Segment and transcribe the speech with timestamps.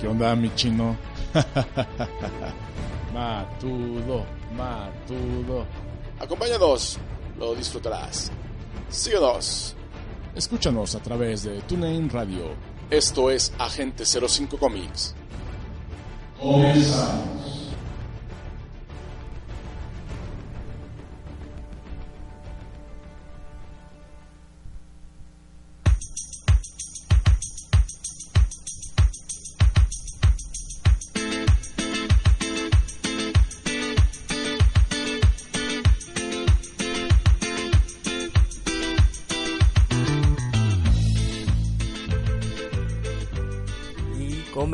[0.00, 0.96] ¿Qué onda, mi chino?
[3.14, 4.24] matudo,
[4.54, 5.64] matudo.
[6.20, 6.98] Acompáñanos,
[7.38, 8.30] lo disfrutarás.
[8.90, 9.74] Síguenos.
[10.34, 12.50] Escúchanos a través de TuneIn Radio.
[12.90, 15.14] Esto es Agente 05 Comics.
[16.38, 17.55] Comenzamos.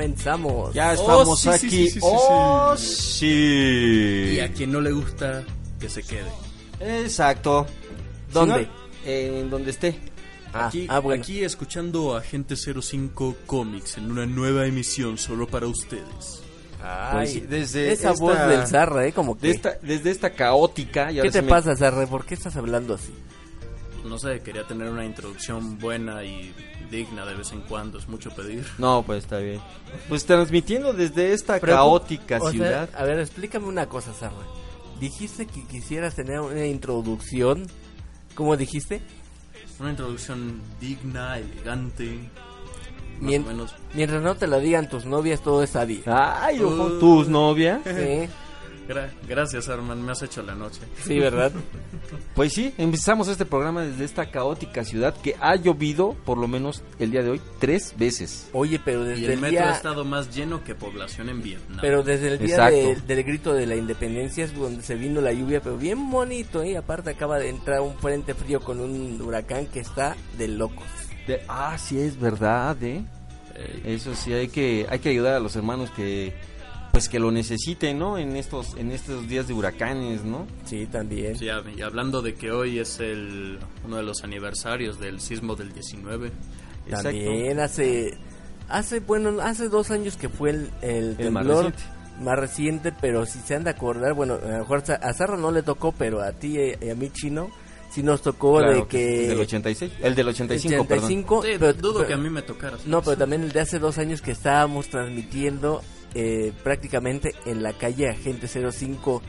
[0.02, 0.74] Comenzamos.
[0.74, 1.70] Ya estamos Oh, sí, sí, aquí.
[1.70, 4.34] sí, sí, sí, oh, sí.
[4.36, 5.44] Y a quien no le gusta,
[5.80, 6.30] que se quede.
[6.80, 7.66] Exacto.
[8.32, 8.68] ¿Dónde?
[9.04, 9.98] En donde esté.
[10.54, 11.22] Ah, Aquí, ah, bueno.
[11.22, 16.42] aquí escuchando Agente 05 Comics en una nueva emisión solo para ustedes.
[16.82, 19.12] Ay, Pues desde esa esta- voz del Zarra, ¿eh?
[19.12, 19.46] Como que...
[19.46, 21.10] De esta, desde esta caótica.
[21.12, 22.06] y ¿Qué te me- pasa, Zarra?
[22.06, 23.14] ¿Por qué estás hablando así?
[24.12, 26.54] No sé, quería tener una introducción buena y
[26.90, 28.62] digna de vez en cuando, es mucho pedir.
[28.76, 29.58] No, pues está bien.
[30.06, 32.90] Pues transmitiendo desde esta Pero, caótica o sea, ciudad.
[32.94, 34.36] a ver, explícame una cosa, Zarra.
[35.00, 37.66] Dijiste que quisieras tener una introducción.
[38.34, 39.00] ¿Cómo dijiste?
[39.80, 42.18] Una introducción digna, elegante,
[43.18, 43.74] Mien- menos.
[43.94, 46.02] Mientras no te lo digan tus novias, todo está bien.
[46.04, 46.98] Ay, ojo, Uh.
[47.00, 47.80] tus novias.
[47.86, 48.28] Sí,
[48.88, 50.80] Gra- gracias, Arman, me has hecho la noche.
[51.04, 51.52] sí, ¿verdad?
[52.34, 56.82] Pues sí, empezamos este programa desde esta caótica ciudad que ha llovido, por lo menos
[56.98, 58.48] el día de hoy, tres veces.
[58.52, 61.78] Oye, pero Y desde el el, metro ha estado más lleno que población en Vietnam.
[61.80, 65.32] Pero desde el día de- del grito de la independencia es donde se vino la
[65.32, 66.76] lluvia, pero bien bonito, ¿eh?
[66.76, 70.84] Aparte acaba de entrar un frente frío con un huracán que está de locos.
[71.26, 73.04] De- ah, sí, es verdad, ¿eh?
[73.54, 76.32] Eh, Eso sí, hay que, hay que ayudar a los hermanos que,
[76.92, 78.18] pues que lo necesiten, ¿no?
[78.18, 80.46] En estos, en estos días de huracanes, ¿no?
[80.66, 81.36] Sí, también.
[81.38, 85.72] Sí, y hablando de que hoy es el uno de los aniversarios del sismo del
[85.72, 86.30] 19.
[86.90, 88.16] También hace,
[88.68, 92.22] hace, bueno, hace dos años que fue el, el El más temblor reciente.
[92.22, 95.36] más reciente, pero si se han de acordar, bueno, a lo mejor a a Zarra
[95.36, 97.50] no le tocó, pero a ti y a mí chino,
[97.90, 99.22] sí nos tocó Claro de que...
[99.24, 101.04] El del 86, el del 85, perdón.
[101.04, 102.76] 85, Sí, pero- dudo pero- que a mí me tocara.
[102.86, 105.82] No, pero también el de hace dos años que estábamos transmitiendo
[106.14, 109.22] eh, prácticamente en la calle Agente 05.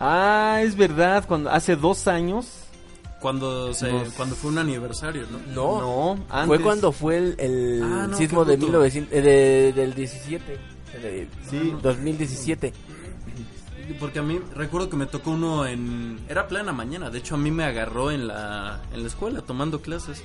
[0.00, 2.46] Ah, es verdad, cuando hace dos años.
[3.20, 5.38] Cuando, se, Nos- cuando fue un aniversario, ¿no?
[5.52, 5.80] No,
[6.16, 6.46] No, antes.
[6.46, 8.66] fue cuando fue el, el Ah, no, sismo de bruto.
[8.78, 10.58] 1900, eh, de- del 17,
[11.02, 11.74] de- Sí.
[11.82, 12.72] 2017.
[13.98, 16.20] Porque a mí recuerdo que me tocó uno en...
[16.28, 19.80] Era plena mañana, de hecho a mí me agarró en la, en la escuela tomando
[19.80, 20.22] clases.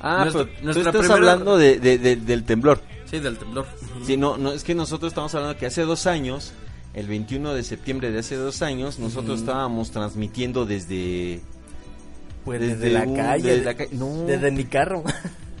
[0.00, 2.80] Ah, Nuestra- pero tú nuestra estás primera- hablando de, de- de- del temblor.
[3.12, 3.66] Sí, del temblor.
[4.04, 6.52] Sí, no, no, es que nosotros estamos hablando que hace dos años,
[6.94, 11.40] el 21 de septiembre de hace dos años, nosotros estábamos transmitiendo desde...
[12.44, 14.24] Pues Desde desde, la un- calle, desde la ca- no.
[14.24, 15.04] desde mi carro.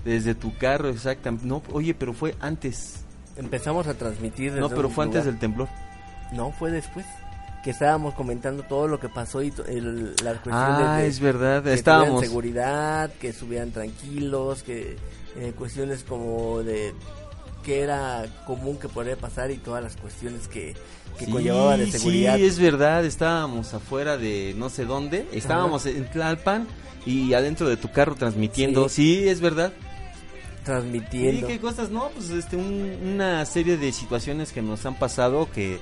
[0.04, 1.46] Desde tu carro, exactamente.
[1.46, 3.04] No, oye, pero fue antes.
[3.36, 4.50] Empezamos a transmitir.
[4.54, 5.68] No, desde pero un fue antes del temblor.
[6.32, 7.06] No, fue después.
[7.62, 11.62] Que estábamos comentando todo lo que pasó y el- las cuestiones Ah, de, es verdad,
[11.62, 12.20] que estábamos.
[12.22, 14.96] seguridad, que estuvieran tranquilos, que
[15.36, 16.92] eh, cuestiones como de
[17.62, 20.74] que era común que podría pasar y todas las cuestiones que,
[21.18, 22.36] que Sí, conllevaba de seguridad.
[22.36, 26.66] Sí, es verdad, estábamos afuera de no sé dónde, estábamos en Tlalpan
[27.06, 28.88] y adentro de tu carro transmitiendo.
[28.88, 29.72] Sí, es verdad.
[30.64, 31.48] Transmitiendo.
[31.48, 35.78] qué cosas, no, pues este un- una serie de situaciones que nos han pasado que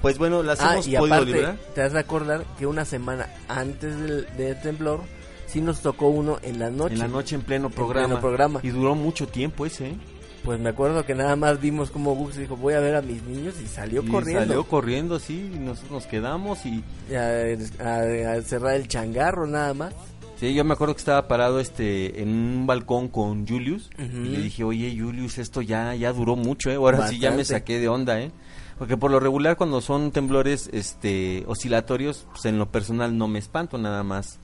[0.00, 3.26] pues bueno, las Ah, hemos y podido aparte, te has de acordar que una semana
[3.48, 5.00] antes del, del temblor,
[5.46, 6.92] sí nos tocó uno en la noche.
[6.94, 8.06] En la noche en pleno programa.
[8.08, 8.60] pleno programa.
[8.62, 9.88] Y duró mucho tiempo ese.
[9.88, 9.96] ¿eh?
[10.44, 13.22] Pues me acuerdo que nada más vimos como Gus dijo, voy a ver a mis
[13.22, 14.40] niños y salió Y corriendo.
[14.46, 19.72] Salió corriendo, sí, y nosotros nos quedamos y a, a- a cerrar el changarro nada
[19.72, 19.94] más.
[20.38, 24.38] Sí, yo me acuerdo que estaba parado este en un balcón con Julius y le
[24.42, 26.74] dije, oye Julius, esto ya ya duró mucho, ¿eh?
[26.74, 28.30] ahora sí ya me saqué de onda, ¿eh?
[28.78, 33.38] porque por lo regular cuando son temblores este oscilatorios, pues en lo personal no me
[33.38, 34.40] espanto nada más,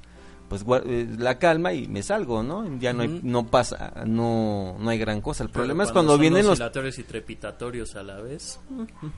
[0.51, 2.79] pues eh, la calma y me salgo, ¿no?
[2.79, 5.45] Ya no hay, no pasa, no no hay gran cosa.
[5.45, 6.61] El problema es Pero cuando vienen los
[6.99, 8.61] y trepitatorios a la vez.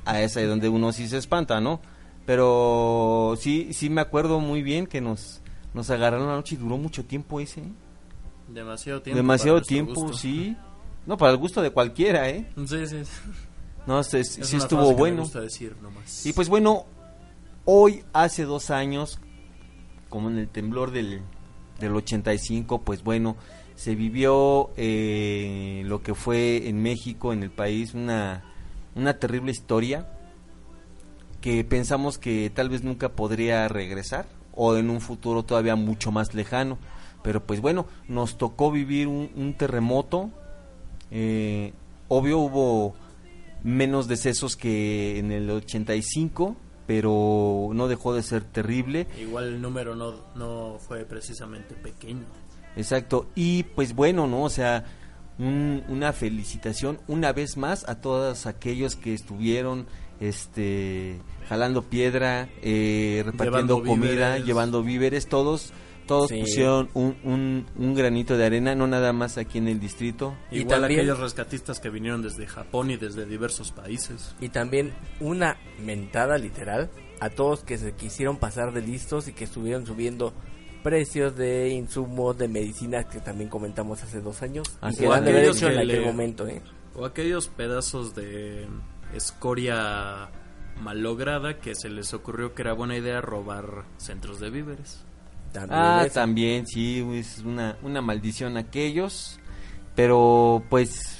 [0.04, 1.80] a esa es donde uno sí se espanta, ¿no?
[2.26, 5.40] Pero sí sí me acuerdo muy bien que nos
[5.74, 7.60] nos agarraron la noche y duró mucho tiempo ese.
[7.62, 7.72] ¿eh?
[8.48, 9.16] Demasiado tiempo.
[9.16, 10.16] Demasiado tiempo, gusto.
[10.18, 10.56] sí.
[11.06, 12.48] No, para el gusto de cualquiera, ¿eh?
[12.66, 13.02] Sí, sí.
[13.86, 15.22] No, se- Es sí estuvo me bueno.
[15.22, 16.24] gusta decir nomás.
[16.26, 16.84] Y pues bueno,
[17.64, 19.18] hoy hace dos años,
[20.12, 21.22] como en el temblor del,
[21.80, 23.34] del 85, pues bueno,
[23.76, 28.44] se vivió eh, lo que fue en México, en el país, una,
[28.94, 30.06] una terrible historia
[31.40, 36.34] que pensamos que tal vez nunca podría regresar o en un futuro todavía mucho más
[36.34, 36.76] lejano.
[37.22, 40.30] Pero pues bueno, nos tocó vivir un, un terremoto.
[41.10, 41.72] eh,
[42.08, 42.94] obvio hubo
[43.62, 46.54] menos decesos que en el 85,
[46.86, 49.06] pero no dejó de ser terrible.
[49.20, 52.24] Igual el número no, no fue precisamente pequeño.
[52.76, 53.28] Exacto.
[53.34, 54.42] Y pues bueno, ¿no?
[54.44, 54.84] O sea,
[55.38, 59.86] un- una felicitación una vez más a todos aquellos que estuvieron
[60.20, 64.46] este jalando piedra, eh, repartiendo Llevando comida, víveres.
[64.46, 65.72] llevando víveres, todos
[66.06, 66.40] todos Sí.
[66.40, 70.34] pusieron un, un, un granito de arena, no nada más aquí en el distrito.
[70.50, 74.34] Y Igual también- aquellos rescatistas que vinieron desde Japón y desde diversos países.
[74.40, 76.90] Y también una mentada literal
[77.20, 80.32] a todos que se quisieron pasar de listos y que estuvieron subiendo
[80.82, 84.66] precios de insumos, de medicinas que también comentamos hace dos años.
[84.80, 86.60] Así y haber Aquellos hecho en que aquel le- momento, ¿eh?
[86.96, 88.66] O aquellos pedazos de
[89.14, 90.28] escoria
[90.80, 95.04] malograda que se les ocurrió que era buena idea robar centros de víveres.
[95.52, 99.38] También Ah, también, sí, es una, una maldición aquellos,
[99.94, 101.18] pero pues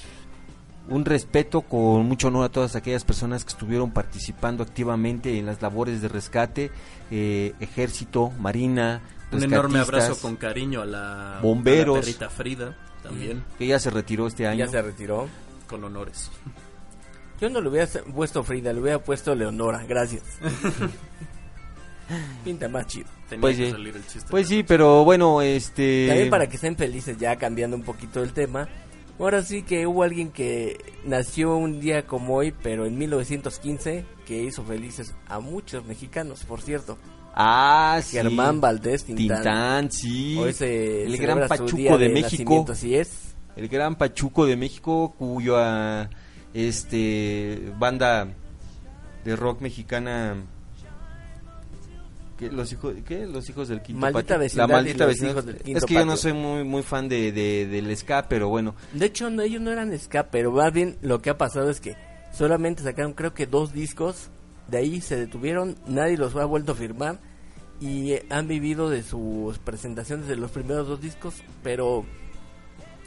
[0.89, 5.61] un respeto con mucho honor a todas aquellas personas que estuvieron participando activamente en las
[5.63, 6.71] labores de rescate,
[7.11, 9.01] eh, ejército, marina,
[9.31, 11.97] Un enorme abrazo con cariño a la, Bomberos.
[11.97, 14.65] a la perrita Frida también, que ya se retiró este año.
[14.65, 15.29] Ya se retiró.
[15.69, 16.31] con honores.
[17.41, 20.23] Yo no le hubiera puesto Frida, le hubiera puesto Leonora, gracias.
[22.45, 23.07] Pinta más chido.
[23.29, 23.71] Tenía Pues que sí.
[23.73, 24.29] salir el chiste.
[24.31, 26.07] Pues sí, pero bueno, este...
[26.09, 28.69] También para que estén felices, ya cambiando un poquito el tema.
[29.19, 34.43] Ahora sí que hubo alguien que nació un día como hoy, pero en 1915, que
[34.43, 36.99] hizo felices a muchos mexicanos, por cierto.
[37.35, 38.17] Ah, sí.
[38.17, 39.37] Germán Valdés Tintán.
[39.37, 40.37] Tintán, sí.
[40.39, 42.67] Hoy se el gran Pachuco de, de México.
[42.69, 43.35] así es.
[43.55, 46.09] El gran Pachuco de México, cuyo ah,
[46.53, 48.29] este banda
[49.25, 50.37] de rock mexicana
[52.49, 52.55] ¿qué?
[52.55, 53.27] los hijos ¿qué?
[53.27, 54.37] los hijos del quinto Maldita.
[54.37, 57.09] Vecindad la maldita vecindad hijos del quinto es que yo no soy muy muy fan
[57.09, 60.73] de, de- del ska pero bueno De hecho, no, ellos no eran ska, pero más
[60.73, 61.97] bien lo que ha pasado es que
[62.33, 64.29] solamente sacaron creo que dos discos,
[64.69, 67.21] de ahí se detuvieron, nadie los ha vuelto a firmar
[67.81, 72.05] y han vivido de sus presentaciones de los primeros dos discos, pero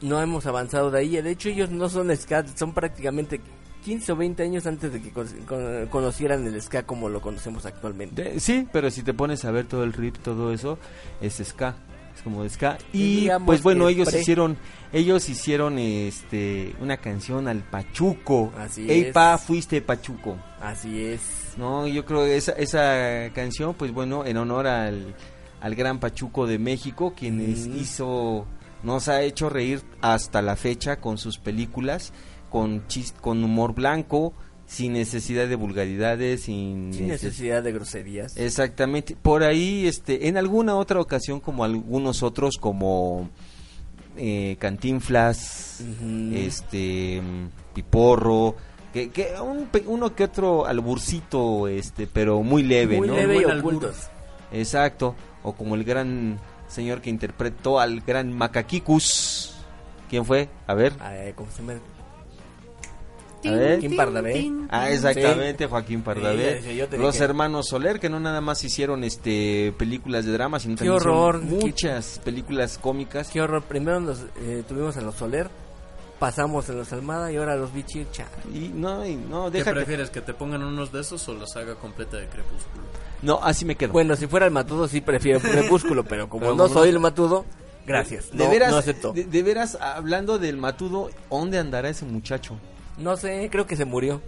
[0.02, 1.22] no hemos avanzado de ahí.
[1.22, 3.40] De hecho, ellos no son ska, son prácticamente
[3.86, 7.66] 15 o 20 años antes de que con- con- conocieran el ska como lo conocemos
[7.66, 8.24] actualmente.
[8.24, 10.78] De- sí pero si te pones a ver todo el rip todo eso
[11.22, 11.76] es ska
[12.16, 14.58] es como de ska y pues bueno ellos pre- hicieron
[14.92, 19.14] ellos hicieron este una canción al Pachuco Así Ey es.
[19.14, 21.22] pa fuiste Pachuco Así es.
[21.58, 25.14] No, yo creo que esa, esa canción, pues bueno, en honor al,
[25.62, 27.78] al gran Pachuco de México, quien es- Mm.
[27.78, 28.46] hizo,
[28.84, 32.12] nos ha hecho reír hasta la fecha con sus películas,
[32.56, 34.32] con chis- con humor blanco,
[34.66, 38.38] sin necesidad de vulgaridades, sin, Sin neces- necesidad de groserías.
[38.38, 39.18] Exactamente.
[39.22, 43.30] Por ahí, este, en alguna otra ocasión, como algunos otros, como
[44.16, 45.84] eh, Cantinflas,
[46.34, 47.22] este,
[47.74, 48.56] Piporro,
[48.94, 53.16] que, que un uno que otro alburcito, este, pero muy leve, Muy ¿no?
[53.16, 53.96] leve y ocultos.
[54.54, 55.14] Exacto.
[55.44, 59.52] O como el gran señor que interpretó al gran Macaquicus.
[60.10, 60.48] ¿Quién fue?
[60.68, 60.94] A ver.
[61.36, 61.74] ¿Cómo se llama?
[63.48, 63.52] A.
[63.70, 64.52] Joaquín Pardavé.
[64.70, 66.62] Ah, exactamente, Joaquín Pardavé.
[66.62, 70.76] Sí, Los que- hermanos Soler, que no nada más hicieron este películas de drama, sino
[70.76, 71.42] Qué también hicieron horror.
[71.44, 73.30] muchas películas cómicas.
[73.30, 73.64] Qué horror.
[73.64, 75.50] Primero nos eh, tuvimos a los Soler,
[76.20, 78.08] pasamos en los Almada y ahora los Bichir.
[78.12, 78.26] Cha.
[78.54, 79.76] Y no, y no, ¿Qué déjate.
[79.76, 80.10] prefieres?
[80.10, 82.84] ¿Que te pongan unos de esos o los haga completa de crepúsculo?
[83.22, 83.92] No, así me quedo.
[83.92, 87.46] Bueno, si fuera el Matudo sí prefiero Crepúsculo, pero como Pero no soy el Matudo,
[87.88, 88.30] gracias.
[88.32, 89.14] de no, veras, no acepto.
[89.14, 92.58] de, de veras, hablando del matudo, ¿dónde andará ese muchacho?
[92.98, 94.22] No sé, creo que se murió.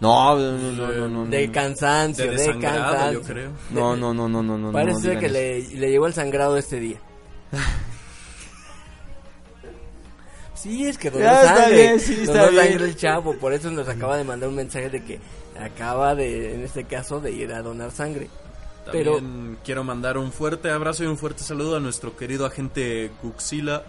[0.00, 1.52] No, no, no, no, no, no, De no.
[1.52, 3.20] cansancio, De de, cansancio.
[3.20, 3.50] yo creo.
[3.70, 4.72] No, no, no, no, no, no.
[4.72, 6.98] Parece que le, le llegó el sangrado este día.
[10.54, 11.76] Sí, es que donó Ya está sangre.
[11.82, 12.64] bien, sí, está donó bien.
[12.68, 15.18] sangre el chavo, por eso nos acaba de mandar un mensaje de que
[15.60, 18.28] acaba de, en este caso, de ir a donar sangre.
[18.90, 23.10] Pero También quiero mandar un fuerte abrazo y un fuerte saludo a nuestro querido agente
[23.22, 23.84] Guxila,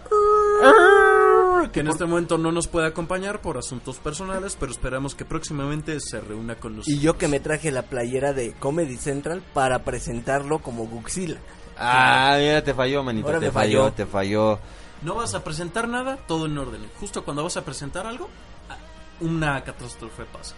[1.70, 5.98] que en este momento no nos puede acompañar por asuntos personales, pero esperamos que próximamente
[6.00, 6.96] se reúna con nosotros.
[6.96, 11.38] y yo que me traje la playera de Comedy Central para presentarlo como Guxila.
[11.76, 13.26] Ah, mira, te falló, manito.
[13.26, 13.92] Ahora te falló, falló.
[13.92, 14.58] te falló.
[15.02, 16.80] No vas a presentar nada, todo en orden.
[17.00, 18.28] Justo cuando vas a presentar algo,
[18.70, 18.76] ah,
[19.20, 20.54] una catástrofe pasa.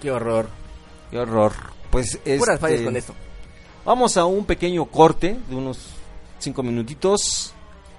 [0.00, 0.48] Qué horror.
[1.10, 1.52] Qué horror.
[1.90, 3.14] Pues Puras este, fallas con esto.
[3.84, 5.90] Vamos a un pequeño corte de unos
[6.38, 7.52] cinco minutitos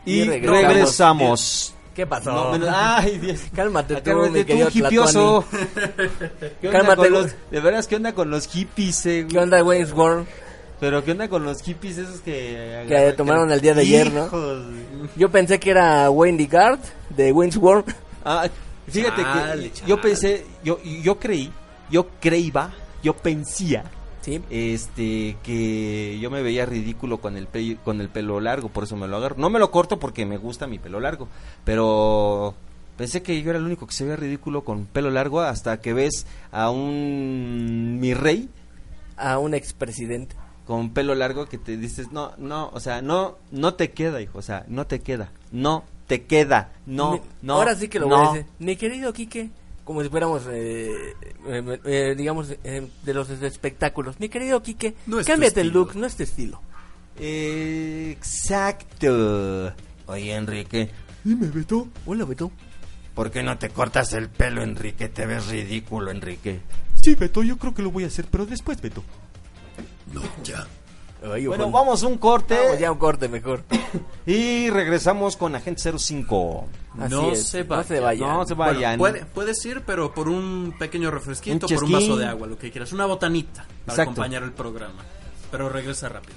[0.05, 0.61] y, Y regresamos.
[0.63, 1.72] regresamos.
[1.95, 2.31] ¿Qué pasó?
[2.31, 3.41] No, bueno, ay, Dios.
[3.55, 5.45] Cálmate tú, Cálmate mi tú, querido hipioso.
[6.61, 7.09] ¿Qué onda Cálmate, con güey.
[7.23, 9.27] los, de veras, ¿qué onda con los hippies, eh, güey?
[9.33, 10.27] ¿Qué onda, Wayne's World?
[10.79, 12.85] Pero ¿qué onda con los hippies esos que...
[12.87, 14.25] Que tomaron el día de ayer, ¿no?
[14.25, 14.63] Hijos.
[15.15, 17.85] Yo pensé que era Wayne Digard de Wayne's World.
[18.25, 18.47] Ah,
[18.87, 19.87] fíjate Chale, que chale.
[19.87, 21.51] yo pensé, yo, yo creí,
[21.89, 22.71] yo creíba,
[23.01, 23.83] yo pensía
[24.23, 24.41] Sí.
[24.49, 28.95] este que yo me veía ridículo con el pe- con el pelo largo, por eso
[28.97, 29.35] me lo agarro.
[29.37, 31.27] No me lo corto porque me gusta mi pelo largo,
[31.65, 32.55] pero
[32.97, 35.93] pensé que yo era el único que se veía ridículo con pelo largo hasta que
[35.93, 38.49] ves a un mi rey
[39.17, 40.35] A un expresidente.
[40.65, 44.37] con pelo largo que te dices, "No, no, o sea, no no te queda, hijo,
[44.39, 45.29] o sea, no te queda.
[45.51, 46.71] No te queda.
[46.85, 47.53] No, Mi- no.
[47.55, 48.17] Ahora sí que lo no".
[48.17, 48.45] voy a decir.
[48.59, 49.49] Mi querido Quique,
[49.83, 51.13] como si fuéramos, eh,
[51.47, 54.19] eh, eh, digamos, eh, de los espectáculos.
[54.19, 56.61] Mi querido Quique, No cámbiate el look, no es tu estilo.
[58.13, 59.73] Exacto.
[60.07, 60.89] Oye, Enrique.
[61.23, 61.87] Dime, Beto.
[62.05, 62.51] Hola, Beto.
[63.13, 65.07] ¿Por qué no te cortas el pelo, Enrique?
[65.09, 66.61] Te ves ridículo, Enrique.
[67.01, 69.03] Sí, Beto, yo creo que lo voy a hacer, pero después, Beto.
[71.23, 71.77] Ay, Bueno, ojalá.
[71.79, 73.63] vamos a un corte Vamos ya un corte mejor.
[74.25, 76.67] y regresamos con Agente 05.
[76.99, 77.85] Así no, es, se no vayan.
[77.87, 78.29] se vayan.
[78.29, 78.97] No se Bueno, vayan.
[78.99, 82.57] puede- puedes ir, pero por un pequeño refresquito, Un por un vaso de agua, lo
[82.57, 82.91] que quieras.
[82.91, 84.01] Una botanita para Exacto.
[84.11, 85.01] acompañar el programa.
[85.49, 86.35] Pero regresa rápido.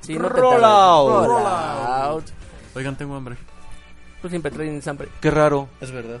[0.00, 1.26] Sí, no Roll out.
[1.26, 2.24] Roll out.
[2.74, 3.36] Oigan, tengo hambre.
[4.22, 5.08] Tú siempre traes hambre.
[5.20, 5.68] Qué raro.
[5.80, 6.20] Es verdad.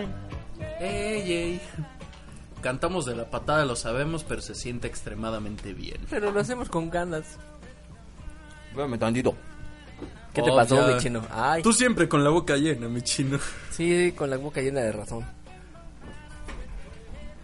[2.61, 5.97] Cantamos de la patada, lo sabemos, pero se siente extremadamente bien.
[6.09, 7.25] Pero lo hacemos con ganas.
[8.69, 9.35] Espérame tantito.
[10.33, 10.93] ¿Qué te Oh, pasó, ya.
[10.95, 11.25] mi chino?
[11.31, 13.37] Ay, Tú siempre con la boca llena, mi chino.
[13.71, 15.25] sí, con la boca llena de razón.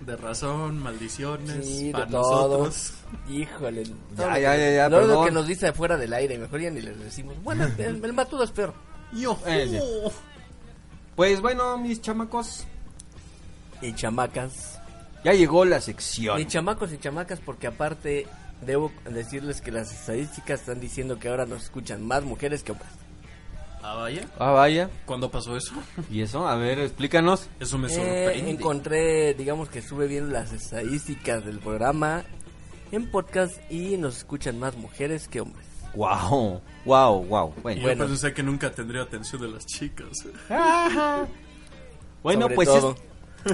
[0.01, 2.57] De razón, maldiciones, Sí, de para todo.
[2.65, 2.93] nosotros.
[3.29, 3.83] Híjole.
[4.15, 5.25] Todo lo ya, que- ya, ya, todo lo perdón.
[5.25, 7.35] que nos dice afuera del aire, mejor ya ni les decimos.
[7.43, 8.73] Bueno, el, el matudo es peor.
[9.13, 9.37] Yo.
[9.45, 9.81] Eh,
[11.15, 12.65] Pues bueno, mis chamacos,
[13.81, 14.76] Y chamacas.
[15.23, 16.39] Ya llegó la sección.
[16.39, 18.27] Y chamacos y chamacas, porque aparte
[18.65, 22.89] debo decirles que las estadísticas están diciendo que ahora nos escuchan más mujeres que hombres.
[23.83, 24.21] Ah, vaya.
[24.39, 24.89] Ah, vaya.
[25.05, 25.73] ¿Cuándo pasó eso?
[26.11, 26.47] ¿Y eso?
[26.47, 27.47] A ver, explícanos.
[27.59, 28.51] Eso me Eh, sorprende.
[28.51, 32.23] encontré, digamos que estuve viendo las estadísticas del programa
[32.91, 35.65] en podcast y nos escuchan más mujeres que hombres.
[35.95, 37.53] Wow, wow, wow.
[37.57, 38.05] Y Bueno, yo bueno.
[38.07, 40.07] pensé que nunca tendría atención de las chicas.
[42.23, 42.91] bueno Sobre pues todo.
[42.91, 43.01] es-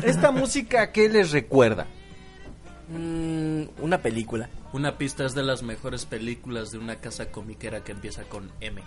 [0.03, 1.87] esta música, ¿qué les recuerda?
[2.89, 4.49] Mm, una película.
[4.73, 8.81] Una pista es de las mejores películas de una casa comiquera que empieza con M.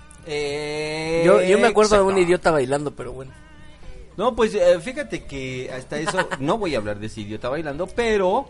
[1.25, 3.33] Yo, yo me acuerdo de un idiota bailando, pero bueno.
[4.17, 7.87] No, pues eh, fíjate que hasta eso, no voy a hablar de ese idiota bailando,
[7.87, 8.49] pero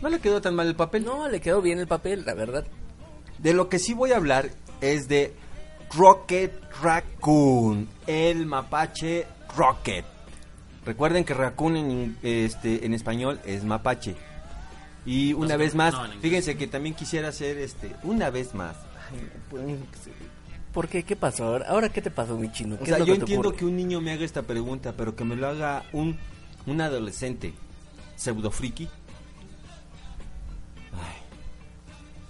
[0.00, 1.04] no le quedó tan mal el papel.
[1.04, 2.66] No, le quedó bien el papel, la verdad.
[3.38, 4.50] De lo que sí voy a hablar
[4.80, 5.34] es de
[5.94, 6.52] Rocket
[6.82, 9.26] Raccoon, el mapache
[9.56, 10.15] Rocket.
[10.86, 14.14] Recuerden que Raccoon en, este, en español es mapache.
[15.04, 18.76] Y una vez más, no, fíjense que también quisiera hacer este, una vez más.
[19.10, 19.84] Ay, no pueden-
[20.72, 21.02] ¿Por qué?
[21.04, 21.66] ¿Qué pasó ahora?
[21.68, 22.74] ¿Ahora qué te pasó, mi chino?
[22.76, 23.58] O ¿Qué sea, yo que entiendo ocurre?
[23.58, 26.16] que un niño me haga esta pregunta, pero que me lo haga un,
[26.66, 27.52] un adolescente
[28.16, 28.88] pseudo friki.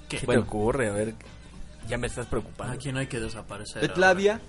[0.09, 0.43] ¿Qué bueno.
[0.43, 0.89] te ocurre?
[0.89, 1.15] A ver,
[1.89, 2.73] ya me estás preocupando.
[2.75, 3.81] ¿A quién hay que desaparecer?
[3.81, 4.41] Petlavia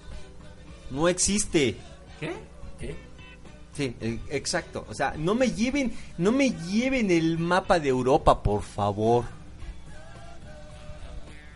[0.91, 1.77] no existe.
[2.19, 2.33] ¿Qué?
[2.79, 2.95] ¿Qué?
[3.77, 3.95] Sí,
[4.29, 4.85] exacto.
[4.89, 9.23] O sea, no me lleven, no me lleven el mapa de Europa, por favor.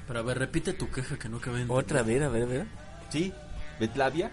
[0.08, 1.72] Pero a ver, repite tu queja que no cabe en...
[1.72, 2.66] Otra vez, a ver, a ver.
[3.10, 3.34] ¿Sí?
[3.80, 4.30] ¿Betlavia?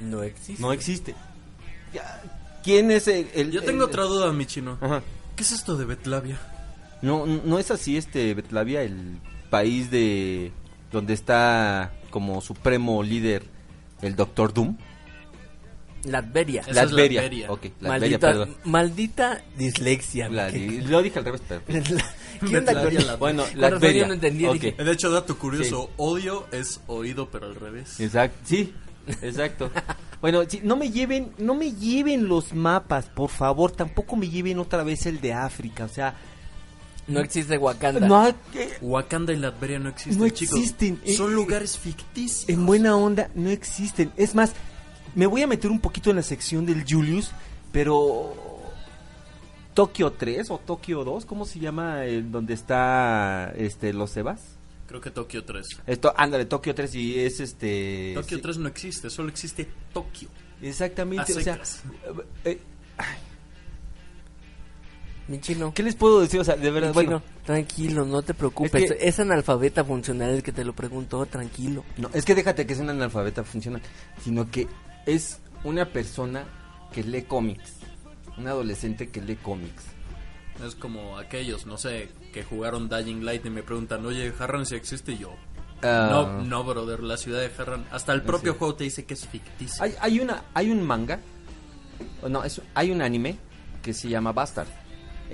[0.00, 0.62] No existe.
[0.62, 1.14] No existe.
[2.62, 3.28] ¿Quién es el...?
[3.34, 4.78] el- Yo el- tengo otra duda, mi chino.
[4.80, 5.02] Ajá.
[5.36, 6.38] ¿Qué es esto de Betlavia?
[7.02, 9.18] No, no es así este Betlavia, el
[9.50, 10.52] país de
[10.92, 13.44] donde está como supremo líder
[14.02, 14.76] el Doctor Doom.
[16.06, 16.60] Latveria.
[16.62, 17.22] Esa es Latveria.
[17.22, 17.50] Latveria.
[17.52, 18.56] Ok, Latveria, Maldita, perdón.
[18.64, 20.28] maldita dislexia.
[20.28, 21.60] La- ¿Qué- lo dije al revés, pero...
[22.48, 24.02] ¿Qué onda con la- Bueno, Latveria.
[24.02, 24.52] yo no entendí, Ok.
[24.54, 27.98] dije, De hecho, dato curioso, odio es oído, pero al revés.
[28.00, 28.74] Exacto, sí,
[29.22, 29.70] exacto.
[30.20, 34.58] bueno, sí, no me lleven, no me lleven los mapas, por favor, tampoco me lleven
[34.58, 36.14] otra vez el de África, o sea,
[37.06, 38.00] No existe Wakanda.
[38.06, 40.58] no que- Wakanda y Latveria no existen, No chicos.
[40.58, 41.00] existen.
[41.16, 42.48] Son Eh, lugares ficticios.
[42.48, 44.10] en buena onda no existen.
[44.16, 44.52] Es más,
[45.14, 47.30] me voy a meter un poquito en la sección del Julius,
[47.72, 48.34] pero
[49.74, 54.56] Tokio 3 o Tokio 2, ¿cómo se llama el donde está este los Evas?
[54.86, 55.66] Creo que Tokio 3.
[55.86, 60.28] Esto, ándale, Tokio 3 y es este Tokio sí, 3 no existe, solo existe Tokio.
[60.62, 61.60] Exactamente, o sea,
[62.44, 62.58] eh, eh,
[65.26, 65.72] Mi chino.
[65.74, 66.40] ¿qué les puedo decir?
[66.40, 68.90] O sea, de verdad, Mi bueno, chino, tranquilo, no te preocupes.
[68.90, 71.84] Es Es, analfabeta funcional el que te lo preguntó, tranquilo.
[71.96, 73.82] No, es que déjate que es un analfabeta funcional,
[74.22, 74.68] sino que
[75.06, 76.44] es una persona
[76.92, 77.74] que lee cómics,
[78.36, 79.84] un adolescente que lee cómics.
[80.64, 84.76] Es como aquellos, no sé, que jugaron Dying Light y me preguntan, oye, Harran si
[84.76, 85.34] existe Y yo.
[85.82, 87.84] Ah, No, no, brother, la ciudad de Harran.
[87.90, 88.58] Hasta el propio sí.
[88.58, 89.82] juego te dice que es ficticio.
[89.82, 91.18] Hay, hay una, hay un manga,
[92.22, 93.36] o no, es, hay un anime
[93.82, 94.68] que se llama Bastard,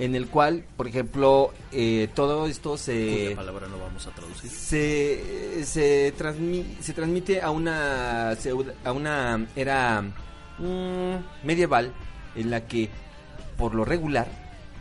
[0.03, 4.49] en el cual, por ejemplo, eh, todo esto Cuya se palabra no vamos a traducir.
[4.49, 8.31] se se, transmi- se transmite a una
[8.83, 10.01] a una era
[10.57, 11.93] mm, medieval
[12.35, 12.89] en la que
[13.57, 14.27] por lo regular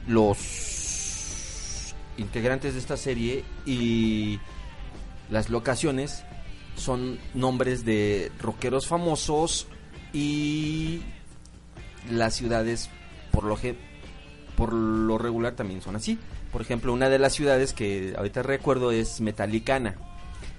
[0.07, 4.39] los integrantes de esta serie y
[5.30, 6.23] las locaciones
[6.76, 9.67] son nombres de rockeros famosos
[10.13, 11.00] y
[12.11, 12.89] las ciudades
[13.33, 13.76] por lo que
[14.60, 16.18] por lo regular también son así.
[16.52, 19.96] Por ejemplo, una de las ciudades que ahorita recuerdo es Metalicana.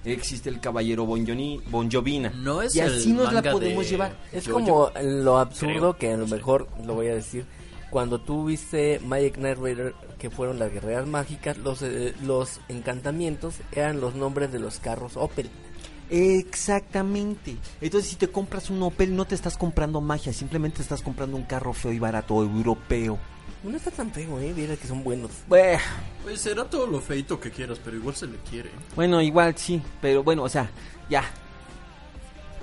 [0.04, 2.30] Existe el caballero Bon, Joni- Bon Jovina.
[2.34, 4.16] No es y el así nos la podemos de- llevar.
[4.32, 7.44] Es Yo- como lo absurdo creo, que a lo mejor lo voy a decir.
[7.90, 13.56] Cuando tú viste Magic Knight Rider, que fueron las guerreras mágicas, los, eh, los encantamientos
[13.70, 15.48] eran los nombres de los carros Opel.
[16.10, 17.56] Exactamente.
[17.80, 21.44] Entonces, si te compras un Opel, no te estás comprando magia, simplemente estás comprando un
[21.44, 23.18] carro feo y barato europeo.
[23.64, 24.52] No está tan feo, eh.
[24.56, 25.30] Mira que son buenos.
[25.48, 25.78] Bueno,
[26.24, 28.70] Pues será todo lo feito que quieras, pero igual se le quiere.
[28.96, 30.68] bueno, igual sí, pero bueno, o sea,
[31.08, 31.24] ya.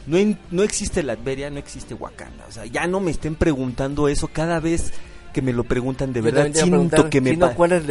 [0.08, 2.46] No, en- no existe Latveria, no existe Wakanda.
[2.48, 4.92] O sea, ya no me estén preguntando eso cada vez
[5.34, 6.50] que me lo preguntan de Yo verdad.
[6.54, 7.84] Siento que me ¿cuál es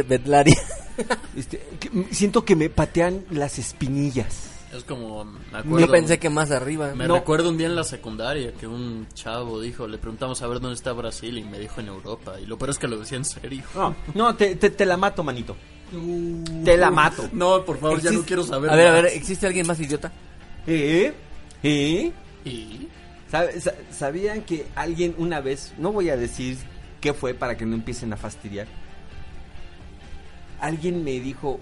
[1.37, 4.49] este, que- siento que me patean las espinillas.
[4.73, 5.79] Es como, me acuerdo...
[5.79, 6.93] Yo pensé que más arriba.
[6.95, 7.15] Me No.
[7.15, 10.75] recuerdo un día en la secundaria que un chavo dijo, le preguntamos a ver dónde
[10.75, 12.39] está Brasil y me dijo en Europa.
[12.39, 13.63] Y lo peor es que lo decía en serio.
[13.73, 15.55] No, no, te, te- te la mato, manito.
[16.63, 17.27] Te la mato.
[17.33, 20.11] No, por favor, ya no quiero saber A ver, a ver, ¿existe alguien más idiota?
[20.67, 21.13] ¿Eh?
[21.63, 22.11] ¿Eh?
[22.45, 22.87] ¿Y?
[23.31, 26.57] ¿Sabe- sa- ¿Sabían que alguien una vez, no voy a decir
[27.01, 28.67] qué fue para que no empiecen a fastidiar,
[30.59, 31.59] alguien me dijo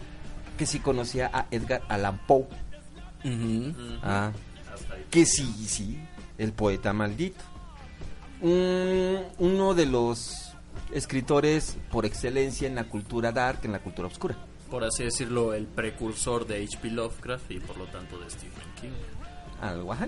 [0.58, 2.48] que si conocía a Edgar Allan Poe?
[4.04, 4.32] Ah,
[5.10, 5.98] que sí, sí,
[6.38, 7.44] el poeta maldito.
[8.42, 10.52] Un- uno de los
[10.92, 14.36] escritores por excelencia en la cultura dark, en la cultura oscura.
[14.70, 16.90] Por así decirlo, el precursor de H.P.
[16.92, 18.90] Lovecraft y por lo tanto de Stephen King.
[19.62, 20.08] Algo ajá.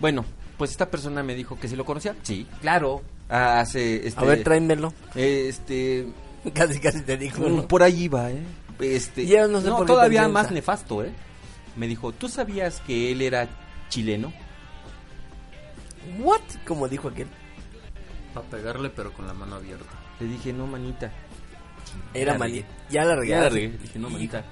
[0.00, 0.24] Bueno,
[0.58, 2.14] pues esta persona me dijo que sí lo conocía.
[2.22, 3.02] Sí, claro.
[3.30, 4.92] Ah, Hace, este, A ver, tráemelo.
[5.14, 6.06] Este,
[6.54, 7.48] Casi, casi te dijo.
[7.48, 7.66] ¿no?
[7.66, 8.42] Por ahí va, ¿eh?
[8.80, 11.12] Este, Ya no sé por qué todavía más nefasto, ¿eh?
[11.76, 13.48] Me dijo, ¿tú sabías que él era
[13.88, 14.32] chileno?
[16.20, 16.40] ¿What?
[16.66, 17.28] Como dijo aquel.
[18.32, 19.86] Para pegarle, pero con la mano abierta.
[20.20, 21.10] Le dije, no, manita.
[22.12, 22.52] Era Ya mali.
[22.54, 22.66] regué.
[22.90, 23.34] Ya la Ya regué.
[23.36, 23.68] la regué.
[23.70, 24.44] Le dije, no, manita.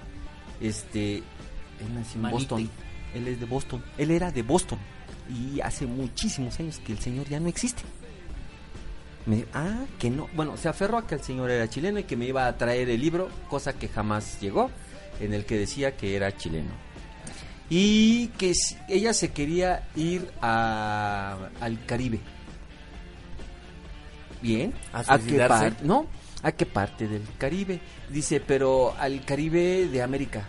[0.61, 2.39] Este, él nació en Manite.
[2.39, 2.71] Boston.
[3.15, 3.85] Él es de Boston.
[3.99, 4.79] Él era de Boston.
[5.29, 7.83] Y hace muchísimos años que el señor ya no existe.
[9.27, 10.29] Me dijo, ah, que no.
[10.35, 12.89] Bueno, se aferró a que el señor era chileno y que me iba a traer
[12.91, 14.71] el libro, cosa que jamás llegó,
[15.21, 16.71] en el que decía que era chileno.
[17.75, 22.21] Y que si- ella se quería ir a, al Caribe.
[24.43, 24.75] Bien.
[24.93, 25.83] ¿A qué parte?
[25.83, 26.07] No,
[26.43, 27.81] ¿a qué parte del Caribe?
[28.11, 30.47] Dice, pero al Caribe de América.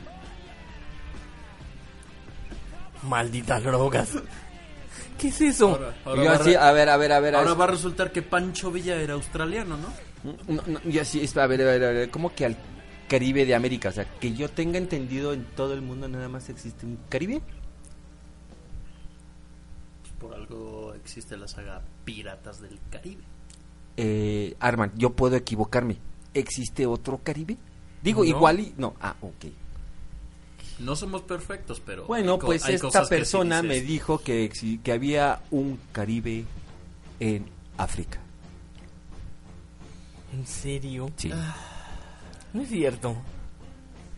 [3.04, 4.10] Malditas drogas.
[5.18, 5.70] ¿Qué es eso?
[5.70, 7.36] Ahora, ahora Yo va, así, a ver, a ver, a ver.
[7.36, 9.88] ahora a- va a resultar que Pancho Villa era australiano, ¿no?
[10.48, 12.58] No, no, yo así, a ver, a ver, a ver, ¿cómo que al
[13.08, 13.90] Caribe de América?
[13.90, 17.42] O sea, que yo tenga entendido en todo el mundo nada más existe un Caribe.
[20.02, 23.24] Pues por algo existe la saga Piratas del Caribe.
[23.98, 25.98] Eh, Arman, yo puedo equivocarme.
[26.34, 27.58] ¿Existe otro Caribe?
[28.02, 28.30] Digo, No.
[28.30, 28.74] igual y...
[28.78, 29.46] No, ah, ok.
[30.80, 32.06] No somos perfectos, pero...
[32.08, 34.52] Bueno, pues esta sí persona me dijo que,
[34.84, 36.46] que había un Caribe
[37.20, 37.46] en
[37.78, 38.20] África.
[40.34, 41.12] ¿En serio?
[41.16, 41.32] Sí.
[42.54, 43.16] No es cierto.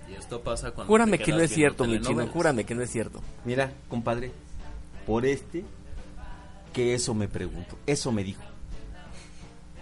[0.10, 0.92] Y esto pasa cuando...
[0.92, 2.28] Júrame que no es cierto, mi chino.
[2.28, 3.22] Júrame que no es cierto.
[3.44, 4.32] Mira, compadre,
[5.08, 5.64] por este,
[6.74, 7.78] que eso me pregunto.
[7.88, 8.44] Eso me dijo.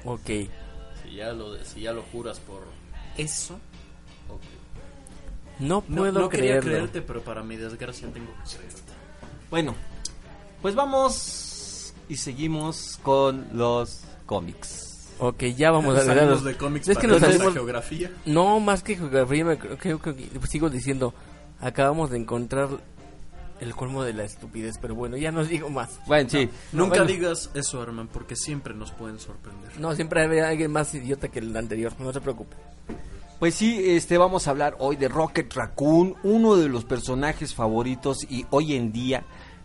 [0.06, 0.30] Ok.
[1.04, 2.64] Si ya lo, si ya lo juras por
[3.18, 3.56] eso...
[4.30, 4.42] ok.
[5.60, 6.72] No No, puedo no quería creerlo.
[6.72, 8.82] creerte, pero para mi desgracia tengo que creerte.
[9.50, 9.76] Bueno,
[10.62, 14.93] pues vamos y seguimos con los cómics.
[15.20, 16.38] Ok, ya vamos a ver.
[16.40, 18.12] de cómics Es que nos salimos- geografía.
[18.26, 20.16] No, más que geografía, me creo, que
[20.50, 21.14] sigo diciendo,
[21.60, 22.70] acabamos de encontrar
[23.60, 26.00] el colmo de la estupidez, pero bueno, ya no digo más.
[26.08, 26.50] Bueno, sí.
[26.74, 27.06] Nunca bueno.
[27.06, 29.80] digas eso, Arman, porque siempre nos pueden sorprender.
[29.80, 32.56] No, siempre hay alguien más idiota que el anterior, no se preocupe.
[33.40, 38.24] Pues sí, este vamos a hablar hoy de Rocket Raccoon, uno de los personajes favoritos
[38.30, 39.24] y hoy en día,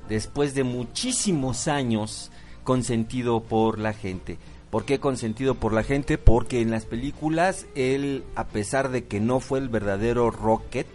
[0.08, 2.30] después de muchísimos años,
[2.64, 4.38] consentido por la gente.
[4.70, 6.18] ¿Por qué consentido por la gente?
[6.18, 10.86] Porque en las películas él, a pesar de que no fue el verdadero Rocket,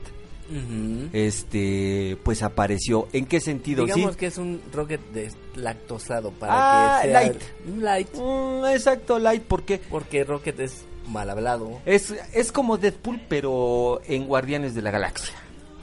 [1.14, 3.08] este, pues apareció.
[3.14, 3.86] ¿En qué sentido?
[3.86, 4.20] Digamos sí.
[4.20, 6.54] que es un rocket deslactosado para
[6.98, 7.42] Ah, que sea light.
[7.68, 11.80] un light, Mm, exacto, Light, porque porque rocket es mal hablado.
[11.86, 15.34] es, es como Deadpool, pero en Guardianes de la Galaxia.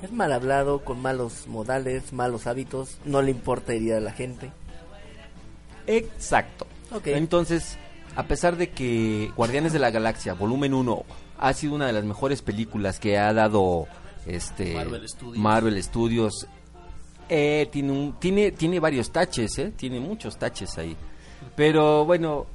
[0.02, 4.50] Es mal hablado, con malos modales, malos hábitos, no le importa herir a la gente.
[5.86, 6.66] Exacto.
[7.04, 7.78] Entonces,
[8.16, 11.04] a pesar de que Guardianes de la Galaxia Volumen 1
[11.38, 13.86] ha sido una de las mejores películas que ha dado
[14.26, 15.38] este Marvel Studios.
[15.38, 16.46] Marvel Studios,
[17.28, 20.96] eh, tiene un tiene tiene varios taches, eh, tiene muchos taches ahí.
[21.56, 22.46] Pero bueno,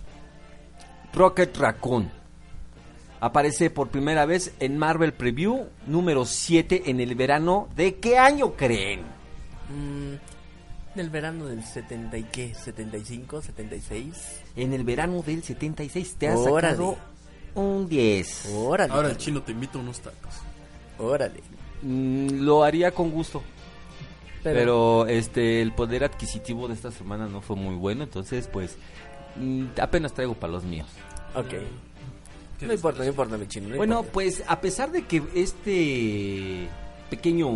[1.14, 2.12] Rocket Raccoon
[3.20, 8.54] aparece por primera vez en Marvel Preview número 7 en el verano de qué año
[8.54, 9.02] creen?
[9.70, 10.35] Mm,
[10.96, 14.42] del verano del 70 y qué, 75, 76.
[14.56, 16.76] En el verano del 76 te has Órale.
[16.78, 16.98] sacado
[17.56, 18.54] un 10.
[18.56, 18.94] Órale.
[18.94, 20.34] Ahora el chino te invita a unos tacos.
[20.98, 21.42] Órale.
[21.82, 23.44] Mm, lo haría con gusto.
[24.44, 28.78] Pero, Pero, este el poder adquisitivo de esta semana no fue muy bueno, entonces pues
[29.38, 30.88] mm, apenas traigo para los míos.
[31.36, 31.54] ok.
[32.60, 33.70] ¿Qué No importa, no importa, mi chino.
[33.70, 34.14] no Bueno, importa.
[34.14, 36.68] pues a pesar de que este
[37.10, 37.50] pequeño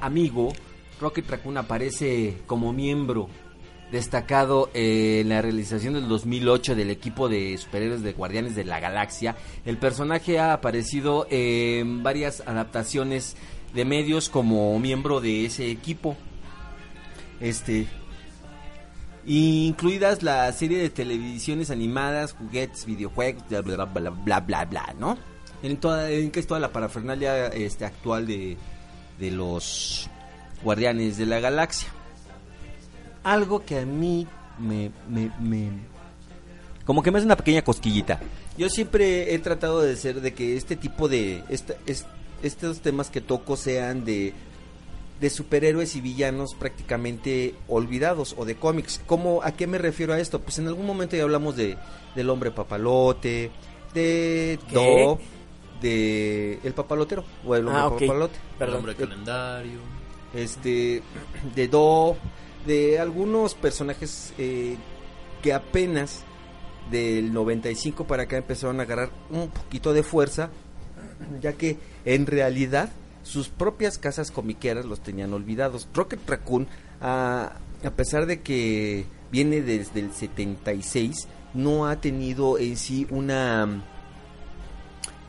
[0.00, 0.52] amigo
[1.00, 3.28] Rocket Raccoon aparece como miembro
[3.90, 8.80] destacado eh, en la realización del 2008 del equipo de superhéroes de Guardianes de la
[8.80, 13.36] Galaxia, el personaje ha aparecido en varias adaptaciones
[13.74, 16.16] de medios como miembro de ese equipo.
[17.40, 17.86] Este
[19.26, 25.18] incluidas la serie de televisiones animadas, juguetes, videojuegos, bla bla bla bla bla, bla, ¿no?
[25.62, 28.56] En toda en que es toda la parafernalia este actual de
[29.18, 30.08] de los
[30.62, 31.88] Guardianes de la Galaxia.
[33.24, 34.26] Algo que a mí
[34.58, 35.70] me, me, me
[36.84, 38.20] como que me hace una pequeña cosquillita.
[38.56, 42.06] Yo siempre he tratado de ser de que este tipo de esta- es-
[42.42, 44.32] estos temas que toco sean de
[45.20, 49.00] de superhéroes y villanos prácticamente olvidados o de cómics.
[49.04, 50.40] ¿Cómo, ¿A qué me refiero a esto?
[50.40, 51.76] Pues en algún momento ya hablamos de
[52.14, 53.50] del hombre papalote,
[53.94, 54.74] de ¿Qué?
[54.74, 55.18] Do,
[55.82, 58.36] de el papalotero o el hombre Ah, papalote.
[58.52, 58.76] El Perdón.
[58.78, 59.80] hombre calendario.
[60.34, 61.02] Este
[61.54, 62.16] de Do,
[62.66, 64.76] de algunos personajes eh,
[65.42, 66.24] que apenas
[66.90, 70.50] del 95 para acá empezaron a agarrar un poquito de fuerza,
[71.40, 72.90] ya que en realidad
[73.22, 75.88] sus propias casas comiqueras los tenían olvidados.
[75.92, 76.66] Rocket Raccoon,
[77.00, 83.84] a, a pesar de que viene desde el 76, no ha tenido en sí una...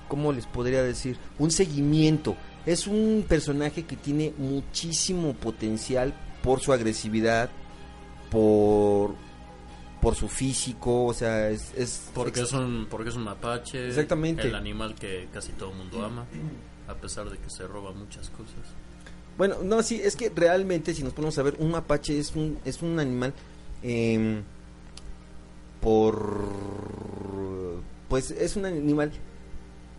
[0.07, 1.17] ¿Cómo les podría decir?
[1.38, 2.35] Un seguimiento.
[2.65, 7.50] Es un personaje que tiene muchísimo potencial por su agresividad,
[8.30, 9.15] por
[10.02, 13.88] por su físico, o sea, es, es Porque es un, porque es un mapache.
[13.88, 14.48] Exactamente.
[14.48, 16.26] El animal que casi todo el mundo ama.
[16.88, 18.56] A pesar de que se roba muchas cosas.
[19.38, 22.58] Bueno, no, sí, es que realmente si nos ponemos a ver, un mapache es un,
[22.65, 23.34] es un animal
[23.84, 24.41] em,
[25.82, 26.50] por...
[28.10, 29.12] Pues es un animal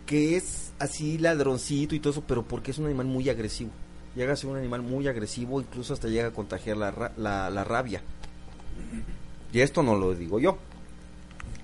[0.05, 3.71] que es así ladroncito y todo eso, pero porque es un animal muy agresivo.
[4.15, 7.49] Llega a ser un animal muy agresivo, incluso hasta llega a contagiar la, ra- la,
[7.49, 8.01] la rabia.
[9.53, 10.57] Y esto no lo digo yo.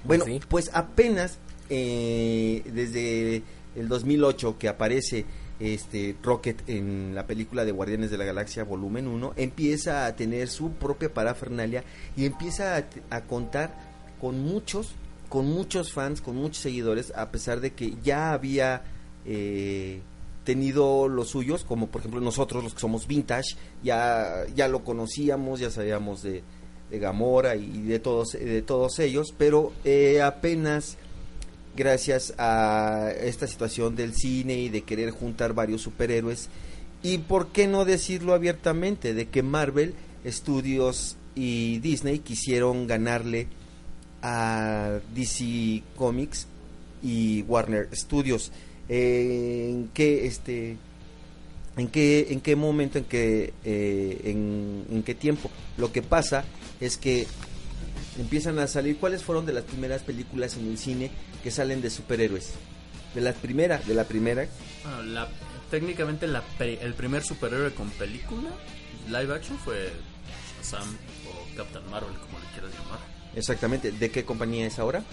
[0.03, 0.39] Bueno, Sí.
[0.47, 1.37] pues apenas
[1.69, 3.43] eh, desde
[3.75, 5.25] el 2008 que aparece
[5.59, 10.47] este Rocket en la película de Guardianes de la Galaxia volumen 1, empieza a tener
[10.49, 11.83] su propia parafernalia
[12.15, 13.73] y empieza a, a contar
[14.21, 14.91] con muchos,
[15.29, 18.83] con muchos fans, con muchos seguidores, a pesar de que ya había
[19.27, 19.99] eh,
[20.43, 25.59] tenido los suyos, como por ejemplo nosotros los que somos vintage, ya, ya lo conocíamos,
[25.59, 26.41] ya sabíamos de,
[26.89, 30.97] de Gamora y de todos, de todos ellos, pero eh, apenas
[31.75, 36.49] gracias a esta situación del cine y de querer juntar varios superhéroes
[37.03, 39.93] y por qué no decirlo abiertamente de que Marvel
[40.25, 43.47] Studios y Disney quisieron ganarle
[44.21, 46.47] a DC Comics
[47.03, 48.51] y Warner Studios
[48.89, 50.77] Eh, en qué este
[51.75, 55.49] en qué en qué momento en qué eh, en, en qué tiempo.
[55.77, 56.45] Lo que pasa
[56.79, 57.27] es que
[58.17, 61.11] empiezan a salir cuáles fueron de las primeras películas en el cine
[61.43, 62.53] que salen de superhéroes
[63.13, 64.47] de las primeras de la primera.
[64.83, 65.29] Bueno, la-
[65.69, 68.49] técnicamente la el primer superhéroe con película
[69.09, 69.89] live action fue
[70.57, 70.87] Shazam
[71.27, 72.99] o Captain Marvel, como le quieras llamar.
[73.35, 73.91] exactamente.
[73.91, 75.03] De qué compañía es ahora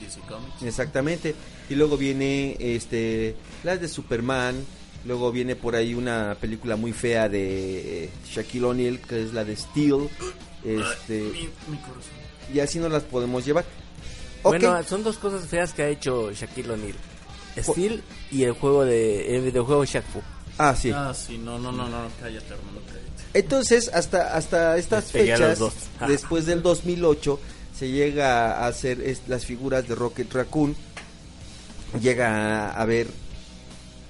[0.00, 0.62] DC Comics.
[0.62, 1.34] Exactamente.
[1.68, 4.56] Y luego viene este las de Superman,
[5.04, 9.44] luego viene por ahí una película muy fea de eh, Shaquille O'Neal que es la
[9.44, 10.08] de Steel.
[10.64, 12.12] Este, Ay, mi, mi corazón.
[12.52, 13.64] y así nos las podemos llevar.
[14.42, 16.94] Bueno, son dos cosas feas que ha hecho Shaquille O'Neal.
[17.58, 20.20] Steel y el juego de el videojuego Shaq Fu.
[20.58, 20.90] ah, sí.
[20.94, 23.10] Ah, sí, no, no, no, no, cállate, hermano, cállate.
[23.34, 25.72] Entonces, hasta hasta estas fechas, dos.
[26.08, 27.38] después del 2008,
[27.80, 30.76] se llega a hacer las figuras de Rocket Raccoon.
[31.98, 33.06] Llega a, ver,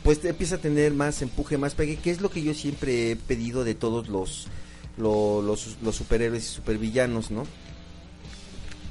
[0.02, 3.16] pues empieza a tener más empuje, más pegue, que es lo que yo siempre he
[3.16, 4.48] pedido de todos los,
[4.98, 7.46] lo- los, los superhéroes y supervillanos, ¿no?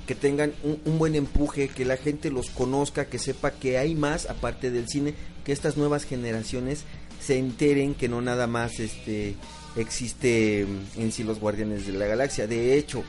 [0.07, 3.95] Que tengan un, un buen empuje, que la gente los conozca, que sepa que hay
[3.95, 5.13] más aparte del cine,
[5.43, 6.85] que estas nuevas generaciones
[7.21, 9.35] se enteren que no nada más este
[9.75, 10.61] existe
[10.95, 12.47] en sí los Guardianes de la Galaxia.
[12.47, 13.03] De hecho,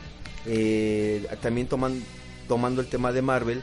[0.46, 2.02] eh, también toman,
[2.48, 3.62] tomando el tema de Marvel,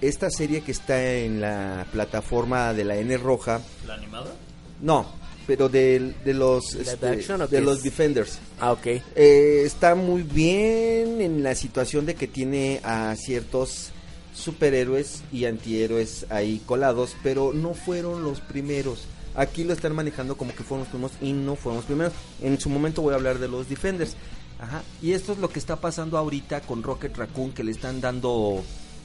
[0.00, 4.32] esta serie que está en la plataforma de la N roja, ¿La animada?
[4.80, 5.06] no,
[5.46, 7.82] pero de, de los ¿Live este, action de qué los es?
[7.82, 8.38] Defenders.
[8.60, 8.86] Ah, ok.
[9.16, 13.90] Eh, está muy bien en la situación de que tiene a ciertos
[14.32, 19.06] superhéroes y antihéroes ahí colados, pero no fueron los primeros.
[19.34, 22.12] Aquí lo están manejando como que fueron los primeros y no fueron los primeros.
[22.42, 24.14] En su momento voy a hablar de los Defenders.
[24.60, 24.82] Ajá.
[25.00, 28.62] Y esto es lo que está pasando ahorita con Rocket Raccoon, que le están dando,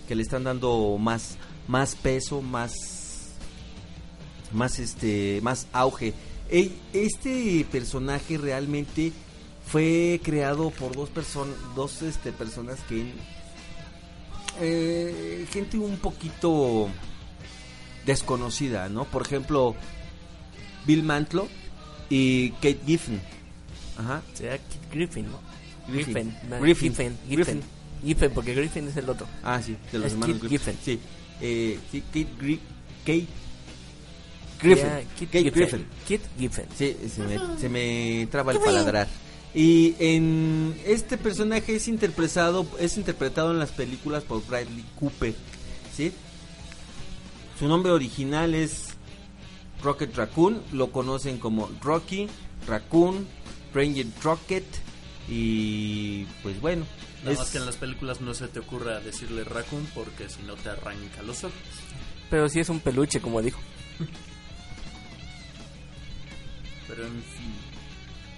[0.08, 1.38] que le están dando más,
[1.68, 2.74] más peso, más,
[4.52, 6.14] más este, más auge.
[6.94, 9.14] Este personaje realmente
[9.66, 13.14] fue creado por dos personas, dos este, personas que
[14.60, 16.90] eh, gente un poquito
[18.06, 19.06] desconocida, ¿no?
[19.06, 19.76] Por ejemplo,
[20.86, 21.48] Bill Mantlo
[22.10, 23.22] y Kate Giffen.
[23.98, 24.22] Ajá.
[24.34, 25.40] Será Kit Griffin, ¿no?
[25.88, 26.14] Griffin.
[26.14, 26.34] Griffin.
[26.50, 26.62] Griffin.
[26.62, 26.94] Griffin.
[26.96, 27.18] Griffin.
[27.30, 27.62] Griffin.
[28.04, 29.26] Griffin, porque Griffin es el otro.
[29.44, 30.74] Ah, sí, de los Es hermanos Kate Griffin.
[30.76, 30.78] Giffen.
[30.84, 31.00] Sí,
[31.42, 32.60] eh, sí, Kate, Gri-
[33.06, 33.28] Kate
[34.62, 34.90] Griffin.
[35.18, 35.54] Kit Kate Giffen.
[35.54, 35.86] Griffin.
[36.08, 36.66] Kit Giffen.
[36.78, 39.08] Sí, se me, se me traba el paladrar.
[39.54, 45.34] Y en este personaje es interpretado, es interpretado en las películas por Bradley Cooper,
[45.96, 46.12] ¿sí?
[47.58, 48.88] Su nombre original es
[49.82, 52.28] Rocket Raccoon, lo conocen como Rocky,
[52.68, 53.26] Raccoon,
[53.76, 54.64] Ranger Rocket
[55.30, 56.86] y pues bueno,
[57.20, 60.42] Nada es- más que en las películas no se te ocurra decirle Raccoon porque si
[60.44, 61.54] no te arranca los ojos.
[62.30, 63.60] Pero sí es un peluche, como dijo.
[66.88, 67.54] Pero en fin.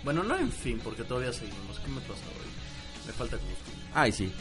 [0.04, 1.80] Bueno, no en fin, porque todavía seguimos.
[1.84, 2.47] ¿Qué me pasa hoy?
[3.08, 3.80] Me falta combustible.
[3.93, 4.32] Ay, sí.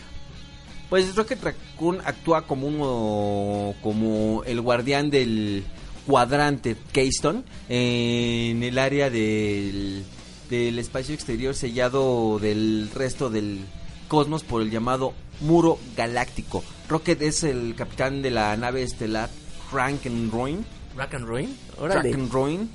[0.89, 5.65] Pues Rocket Raccoon actúa como uno, como el guardián del
[6.07, 10.05] cuadrante Keystone en el área del,
[10.51, 13.61] del espacio exterior sellado del resto del
[14.09, 16.63] cosmos por el llamado muro galáctico.
[16.89, 19.29] Rocket es el capitán de la nave estelar
[19.71, 20.65] Frankenroin.
[20.97, 21.57] Rack and Ruin.
[21.79, 22.01] Órale.
[22.11, 22.71] Frankenroin.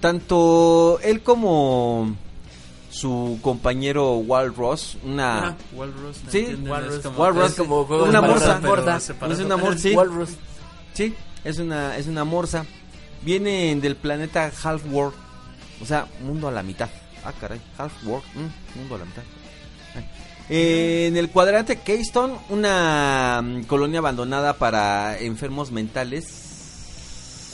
[0.00, 2.14] Tanto él como
[2.90, 6.22] su compañero Wal Ross, una Ah, Walrus.
[6.24, 6.54] ¿me Sí?
[6.66, 6.94] Walrus.
[6.96, 8.60] Es como- Walrus es como una morsa.
[9.30, 9.94] Es una morsa, sí.
[9.96, 10.30] Walrus.
[10.92, 12.64] Sí, es una es una morsa.
[13.22, 15.14] Viene del planeta Half World,
[15.84, 16.88] o sea, mundo a la mitad.
[17.24, 19.22] Ah, caray, Half World, mm, mundo a la mitad.
[19.94, 20.04] Ay.
[20.50, 26.40] Eh, en el cuadrante Keystone, una mm, colonia abandonada para enfermos mentales.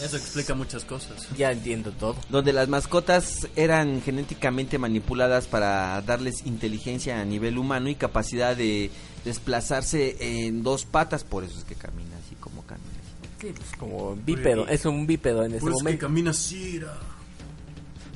[0.02, 1.28] Eso explica muchas cosas.
[1.36, 2.16] Ya entiendo todo.
[2.30, 8.90] donde las mascotas eran genéticamente manipuladas para darles inteligencia a nivel humano y capacidad de
[9.26, 10.16] desplazarse
[10.46, 12.88] en dos patas, por eso es que camina así como camina.
[13.40, 14.66] Sí, pues como bípedo.
[14.68, 16.06] Es un bípedo en ese Pues que momento.
[16.06, 16.94] camina Sira.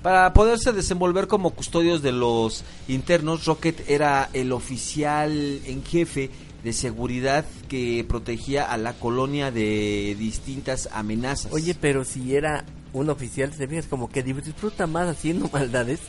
[0.05, 5.33] Para poderse desenvolver como custodios de los internos, Rocket era el oficial
[5.65, 6.29] en jefe
[6.63, 11.51] de seguridad que protegía a la colonia de distintas amenazas.
[11.55, 16.01] Oye, pero si era un oficial, se ve como que disfruta más haciendo maldades.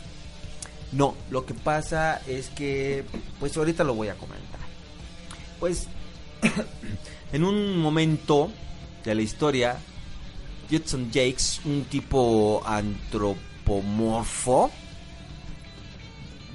[0.91, 3.05] No, lo que pasa es que,
[3.39, 4.59] pues ahorita lo voy a comentar.
[5.57, 5.87] Pues,
[7.31, 8.51] en un momento
[9.05, 9.77] de la historia,
[10.69, 12.61] Judson Jakes, un tipo
[13.65, 14.71] antropomorfo,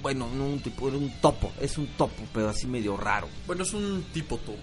[0.03, 3.29] bueno, no un tipo, era un topo, es un topo, pero así medio raro.
[3.46, 4.59] Bueno, es un tipo topo.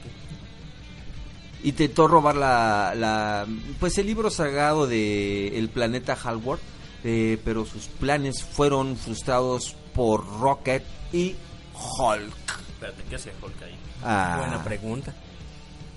[1.63, 3.47] Intentó robar la, la
[3.79, 6.59] pues el libro sagrado de el planeta Halward,
[7.03, 11.35] eh, pero sus planes fueron frustrados por Rocket y
[11.73, 12.33] Hulk.
[12.73, 13.75] Espérate, ¿qué hace Hulk ahí?
[14.03, 15.13] Ah, Buena pregunta.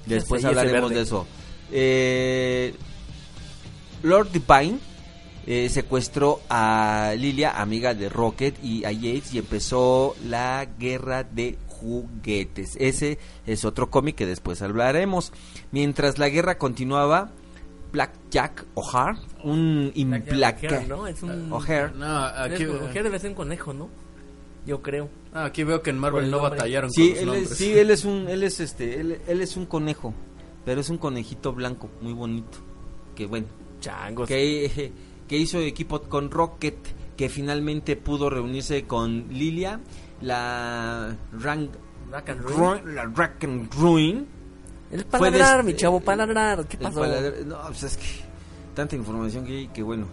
[0.06, 1.26] Después hablaremos de eso.
[1.70, 2.74] Eh,
[4.02, 4.78] Lord Divine
[5.46, 11.57] eh, secuestró a Lilia, amiga de Rocket, y a Yates y empezó la guerra de
[11.66, 12.76] juguetes.
[12.79, 15.33] Ese es otro cómic que después hablaremos.
[15.72, 17.31] Mientras la guerra continuaba,
[17.92, 20.87] Black Jack O'Hare, un O'Hare, implacable...
[20.87, 21.07] ¿no?
[21.07, 21.53] Es un...
[21.53, 21.92] O'Hare.
[21.94, 23.88] No, aquí, O'Hare debe ser un conejo, ¿no?
[24.66, 25.09] Yo creo.
[25.33, 27.72] ah, aquí veo que en Marvel el no batallaron Sí, con los él es, sí,
[27.72, 30.12] él es un, él es este, él, él es un conejo,
[30.64, 32.59] pero es un conejito blanco, muy bonito.
[33.16, 33.46] Que bueno,
[33.81, 34.29] Changos.
[34.29, 34.92] que,
[35.30, 36.74] que hizo equipo con Rocket,
[37.16, 39.78] que finalmente pudo reunirse con Lilia,
[40.22, 41.70] la Rank,
[42.10, 42.40] Rack and.
[42.42, 44.26] Ruin, la Rack and Ruin.
[44.90, 46.66] El des- mi chavo, paladrar.
[46.66, 47.00] ¿Qué el pasó?
[47.02, 48.06] paladar- no, pues es que
[48.74, 50.06] tanta información que, hay que bueno,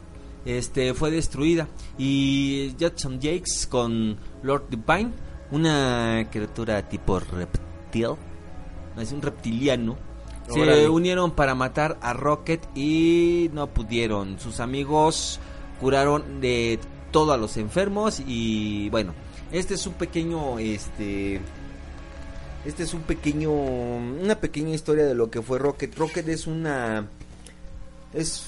[0.46, 5.12] este fue destruida y Judson Jakes con Lord Divine,
[5.50, 8.10] una criatura tipo reptil,
[9.00, 9.98] es un reptiliano.
[10.48, 14.40] Se unieron para matar a Rocket y no pudieron.
[14.40, 15.40] Sus amigos
[15.80, 16.80] curaron de
[17.12, 19.14] todos a los enfermos y bueno,
[19.52, 21.40] este es un pequeño este
[22.66, 25.96] este es un pequeño una pequeña historia de lo que fue Rocket.
[25.98, 27.08] Rocket es una
[28.14, 28.44] es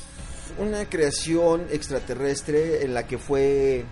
[0.58, 3.86] una creación extraterrestre en la que fue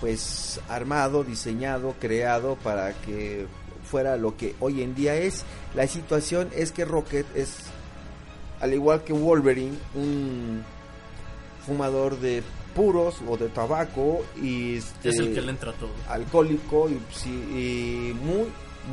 [0.00, 3.46] pues armado, diseñado, creado para que
[3.88, 5.44] fuera lo que hoy en día es.
[5.74, 7.56] La situación es que Rocket es
[8.60, 10.62] al igual que Wolverine un
[11.66, 12.42] fumador de
[12.74, 15.90] puros o de tabaco y este, Es el que le entra todo.
[16.08, 18.46] alcohólico y, muy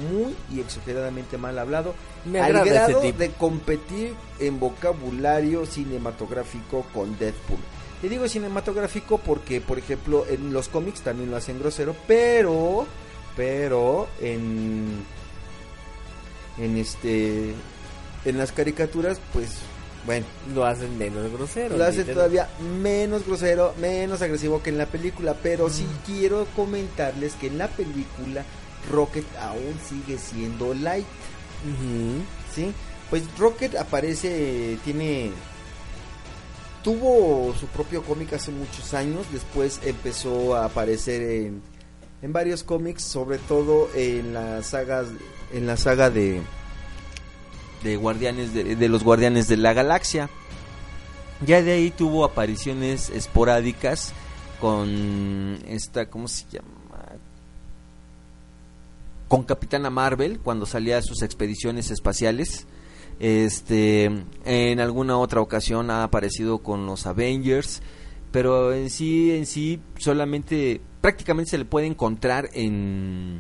[0.09, 1.93] muy y exageradamente mal hablado
[2.25, 3.17] Me al ese grado tipo.
[3.17, 7.59] de competir en vocabulario cinematográfico con Deadpool.
[8.03, 12.85] Y digo cinematográfico porque, por ejemplo, en los cómics también lo hacen grosero, pero,
[13.35, 15.03] pero en,
[16.57, 17.53] en este,
[18.25, 19.49] en las caricaturas, pues,
[20.05, 21.77] bueno, Lo hacen menos grosero.
[21.77, 22.15] lo hace literal.
[22.15, 22.49] todavía
[22.81, 25.35] menos grosero, menos agresivo que en la película.
[25.41, 28.43] Pero sí quiero comentarles que en la película
[28.91, 31.05] Rocket aún sigue siendo light,
[31.65, 32.21] Ujú.
[32.53, 32.71] ¿sí?
[33.09, 35.31] Pues Rocket aparece, tiene...
[36.83, 41.61] Tuvo su propio cómic hace muchos años, después empezó a aparecer en,
[42.25, 45.09] en varios cómics, sobre todo en las sagas,
[45.53, 46.41] en la saga de
[47.83, 50.27] de guardianes de, los guardianes de la galaxia.
[51.45, 54.11] Ya de ahí tuvo apariciones esporádicas
[54.59, 56.69] con esta, ¿cómo se llama?
[59.27, 62.65] Con Capitana Marvel cuando salía a sus expediciones espaciales.
[63.19, 64.09] Este,
[64.45, 67.83] en alguna otra ocasión ha aparecido con los Avengers,
[68.31, 73.39] pero en sí, en sí, solamente, prácticamente se le puede encontrar en,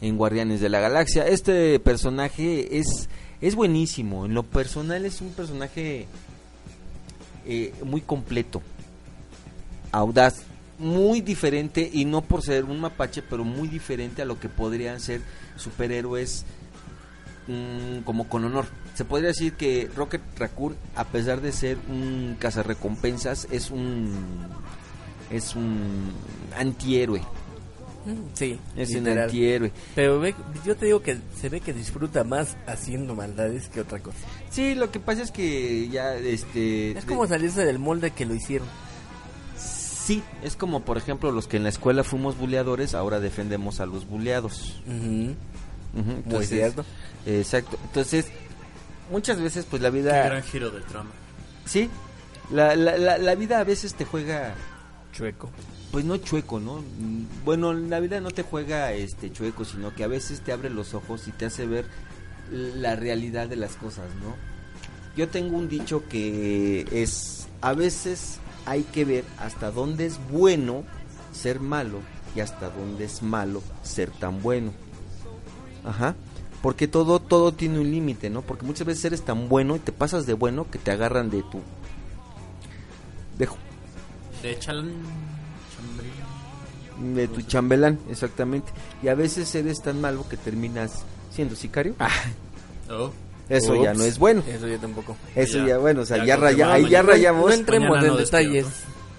[0.00, 1.26] en Guardianes de la Galaxia.
[1.26, 3.08] Este personaje es,
[3.40, 6.06] es buenísimo, en lo personal es un personaje
[7.46, 8.62] eh, muy completo,
[9.90, 10.42] audaz,
[10.78, 15.00] muy diferente y no por ser un mapache, pero muy diferente a lo que podrían
[15.00, 15.20] ser
[15.56, 16.44] superhéroes
[17.48, 18.66] mm, como con honor.
[18.94, 24.12] Se podría decir que Rocket Raccoon, a pesar de ser un cazarrecompensas, es un
[25.30, 26.12] es un
[26.56, 27.22] antihéroe,
[28.34, 29.70] Sí, es un antihéroe.
[29.94, 34.00] Pero ve- yo te digo que se ve que disfruta más haciendo maldades que otra
[34.00, 34.16] cosa.
[34.50, 38.34] Sí, lo que pasa es que ya este Es como salirse del molde que lo
[38.34, 38.66] hicieron.
[39.56, 43.86] sí, es como por ejemplo los que en la escuela fuimos buleadores, ahora defendemos a
[43.86, 44.80] los buleados.
[44.86, 45.34] Ujú.
[45.92, 46.84] Ujú, Muy entonces, cierto.
[47.26, 47.78] Exacto.
[47.84, 48.26] Entonces,
[49.10, 51.10] muchas veces pues la Qué vida gran giro de trama.
[51.64, 51.90] sí,
[52.50, 54.54] La, la, la, la vida a veces te juega,
[55.12, 55.50] Chueco.
[55.90, 56.76] pues no chueco, ¿no?
[56.98, 60.70] Mm, Bueno, la vida no te juega este chueco, sino que a veces te abre
[60.70, 61.84] los ojos y te hace ver
[62.50, 64.34] la realidad de las cosas, ¿no?
[65.16, 70.84] Yo tengo un dicho que es, a veces hay que ver hasta dónde es bueno
[71.32, 71.98] ser malo
[72.36, 74.72] y hasta dónde es malo ser tan bueno.
[75.84, 76.14] Ajá.
[76.62, 78.42] Porque todo, todo tiene un límite, ¿no?
[78.42, 81.42] Porque muchas veces eres tan bueno y te pasas de bueno que te agarran de
[81.42, 81.60] tu...
[84.42, 84.90] De chal...
[85.76, 87.14] chambrí.
[87.14, 88.72] de tu chambelán, exactamente.
[89.02, 91.94] Y a veces eres tan malo que terminas siendo sicario.
[92.90, 93.10] Oh.
[93.48, 94.42] Eso ya no es bueno.
[94.48, 95.16] Eso yo tampoco.
[95.34, 95.66] Eso Ya.
[95.68, 97.46] ya, bueno, o sea, Ya ya, raya- ahí ya rayamos.
[97.46, 98.66] No entremos en no detalles.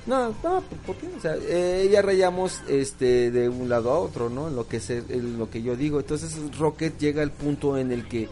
[0.08, 1.08] No, no, ¿por qué?
[1.16, 4.48] O sea, eh, ya rayamos este de un lado a otro, ¿no?
[4.48, 6.00] En lo que se, en lo que yo digo.
[6.00, 8.28] Entonces Rocket llega al punto en el que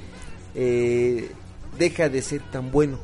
[0.56, 1.30] eh,
[1.78, 2.98] deja de ser tan bueno,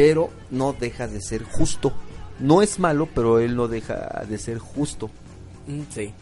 [0.00, 1.92] pero no deja de ser justo.
[2.38, 5.10] No es malo, pero él no deja de ser justo.
[5.66, 6.14] Mm, Sí.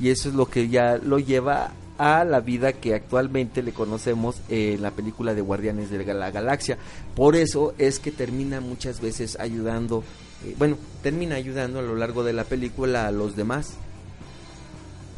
[0.00, 4.40] Y eso es lo que ya lo lleva a la vida que actualmente le conocemos
[4.48, 6.78] en la película de Guardianes de la Galaxia.
[7.14, 10.02] Por eso es que termina muchas veces ayudando,
[10.42, 13.74] eh, bueno, termina ayudando a lo largo de la película a los demás.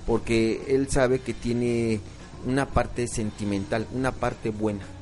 [0.08, 2.00] Porque él sabe que tiene
[2.44, 4.97] una parte sentimental, una parte buena.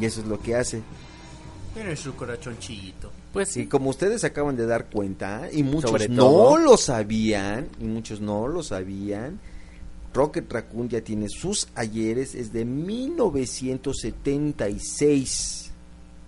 [0.00, 0.82] Y eso es lo que hace.
[1.74, 3.10] Tiene su corazoncito.
[3.32, 3.66] Pues Y sí.
[3.66, 6.56] como ustedes se acaban de dar cuenta, y muchos Sobre no todo.
[6.58, 9.38] lo sabían, y muchos no lo sabían,
[10.14, 12.64] Rocket Raccoon ya tiene sus ayeres, es de
[14.34, 15.70] 1976.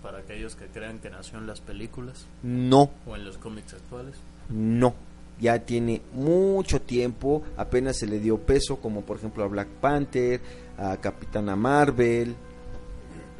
[0.03, 4.15] Para aquellos que crean que nació en las películas No, o en los cómics actuales.
[4.49, 4.93] no.
[5.41, 10.41] Ya tiene mucho tiempo, apenas se le dio peso, como por ejemplo a Black Panther,
[10.77, 12.35] a Capitana Marvel,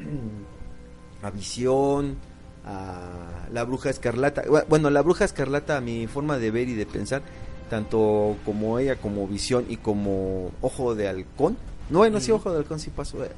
[1.22, 2.16] a Visión,
[2.64, 4.42] a la Bruja Escarlata.
[4.68, 7.22] Bueno, la Bruja Escarlata, a mi forma de ver y de pensar,
[7.68, 11.56] tanto como ella, como Visión y como Ojo de Halcón.
[11.90, 13.24] No, bueno, sí, Ojo de Halcón sí pasó.
[13.24, 13.30] eh,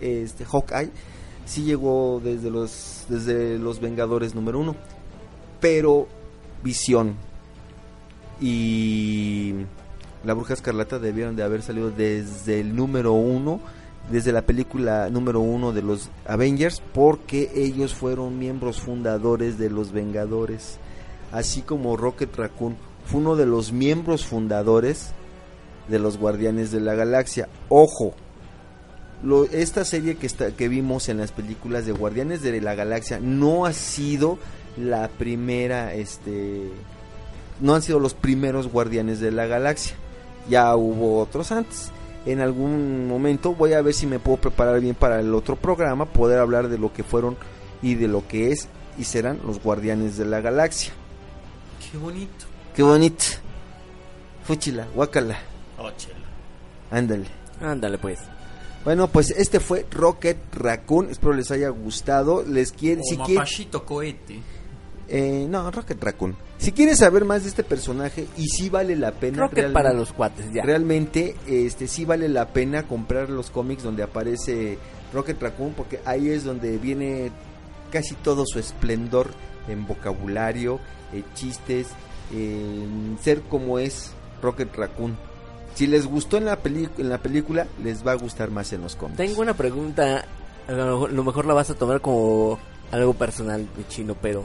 [0.00, 0.90] Este, Hawkeye
[1.44, 4.76] sí llegó desde los, desde los Vengadores número uno.
[5.60, 6.08] Pero
[6.64, 7.14] Visión
[8.40, 9.54] y
[10.24, 13.60] la Bruja Escarlata debieron de haber salido desde el número uno,
[14.10, 19.92] desde la película número uno de los Avengers, porque ellos fueron miembros fundadores de los
[19.92, 20.78] Vengadores,
[21.30, 25.12] así como Rocket Raccoon fue uno de los miembros fundadores
[25.88, 27.48] de los Guardianes de la Galaxia.
[27.68, 28.14] Ojo,
[29.52, 33.66] esta serie que, está, que vimos en las películas de Guardianes de la Galaxia no
[33.66, 34.38] ha sido
[34.76, 36.70] la primera, este,
[37.60, 39.94] no han sido los primeros Guardianes de la Galaxia.
[40.48, 41.92] Ya hubo otros antes.
[42.24, 46.06] En algún momento voy a ver si me puedo preparar bien para el otro programa,
[46.06, 47.36] poder hablar de lo que fueron
[47.82, 48.68] y de lo que es
[48.98, 50.92] y serán los Guardianes de la Galaxia.
[51.90, 52.46] Qué bonito.
[52.74, 53.24] Qué bonito.
[54.44, 55.38] Fúchila, guácala,
[55.78, 55.90] Oh,
[56.90, 57.26] ándale.
[57.60, 58.18] Ándale pues.
[58.84, 61.10] Bueno, pues este fue Rocket Raccoon.
[61.10, 62.42] Espero les haya gustado.
[62.42, 63.44] Les quiere, O si quieren,
[63.84, 64.40] cohete.
[65.08, 66.36] Eh, no, Rocket Raccoon.
[66.58, 70.52] Si quieres saber más de este personaje y si vale la pena, para los cuates,
[70.52, 70.62] ya.
[70.62, 74.78] realmente, este, sí vale la pena comprar los cómics donde aparece
[75.12, 77.30] Rocket Raccoon porque ahí es donde viene
[77.90, 79.30] casi todo su esplendor
[79.68, 80.78] en vocabulario,
[81.12, 81.88] en chistes,
[82.32, 85.16] en ser como es Rocket Raccoon.
[85.74, 88.94] Si les gustó en la, en la película, les va a gustar más en los
[88.96, 89.16] cómics.
[89.16, 90.24] Tengo una pregunta.
[90.68, 92.58] A lo mejor- la vas a tomar como
[92.90, 94.44] algo personal chino, pero.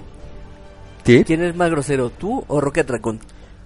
[1.07, 1.23] ¿Qué?
[1.23, 3.19] ¿Quién es más grosero, tú o Rocket Raccoon?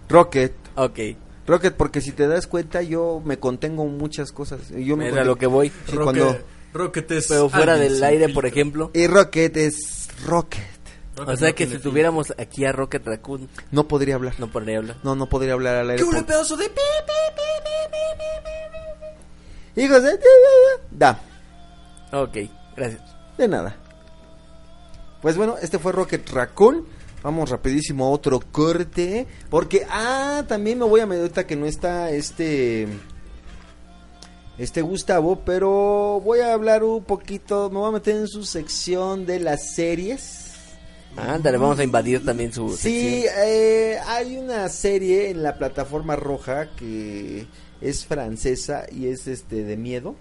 [0.09, 0.53] Rocket.
[0.75, 0.99] Ok.
[1.47, 4.69] Rocket, porque si te das cuenta, yo me contengo en muchas cosas.
[4.69, 5.69] Yo me Era lo que voy.
[5.69, 6.37] Sí, Rocket, cuando-
[6.73, 8.33] Rocket es Pero fuera del aire, filtro.
[8.35, 8.91] por ejemplo.
[8.93, 10.61] Y Rocket es Rocket.
[11.17, 14.35] Rocket O sea no que si tuviéramos aquí a Rocket Raccoon, No podría hablar.
[14.37, 14.97] no podría hablar.
[15.03, 16.03] No, no podría hablar al aire.
[16.03, 16.71] ¡Qué un pedazo de
[19.75, 20.19] Hijos de...
[20.91, 21.19] Da,
[22.11, 22.37] Ok,
[22.75, 23.01] gracias.
[23.37, 23.75] de nada.
[25.21, 26.85] Pues bueno, este fue Rocket Raccoon.
[27.23, 29.27] Vamos rapidísimo a otro corte.
[29.49, 32.87] Porque, ah, también me voy a ahorita que no está este...
[34.57, 39.25] Este Gustavo, pero voy a hablar un poquito, me voy a meter en su sección
[39.25, 40.51] de las series.
[41.15, 46.69] Ándale, vamos a invadir también su Sí, eh, hay una serie en la plataforma roja
[46.75, 47.47] que
[47.81, 50.15] es francesa y es este de miedo.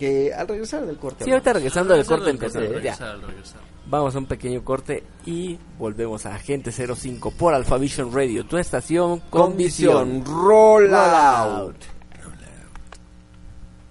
[0.00, 1.24] Que al regresar del corte.
[1.24, 3.60] Sí, ahorita regresando del Regresar corte al regresar.
[3.84, 8.56] Vamos a un pequeño corte y volvemos a Agente 05 por Alpha Vision Radio, tu
[8.56, 10.20] estación con, con visión.
[10.20, 10.24] visión.
[10.24, 11.76] Roll out.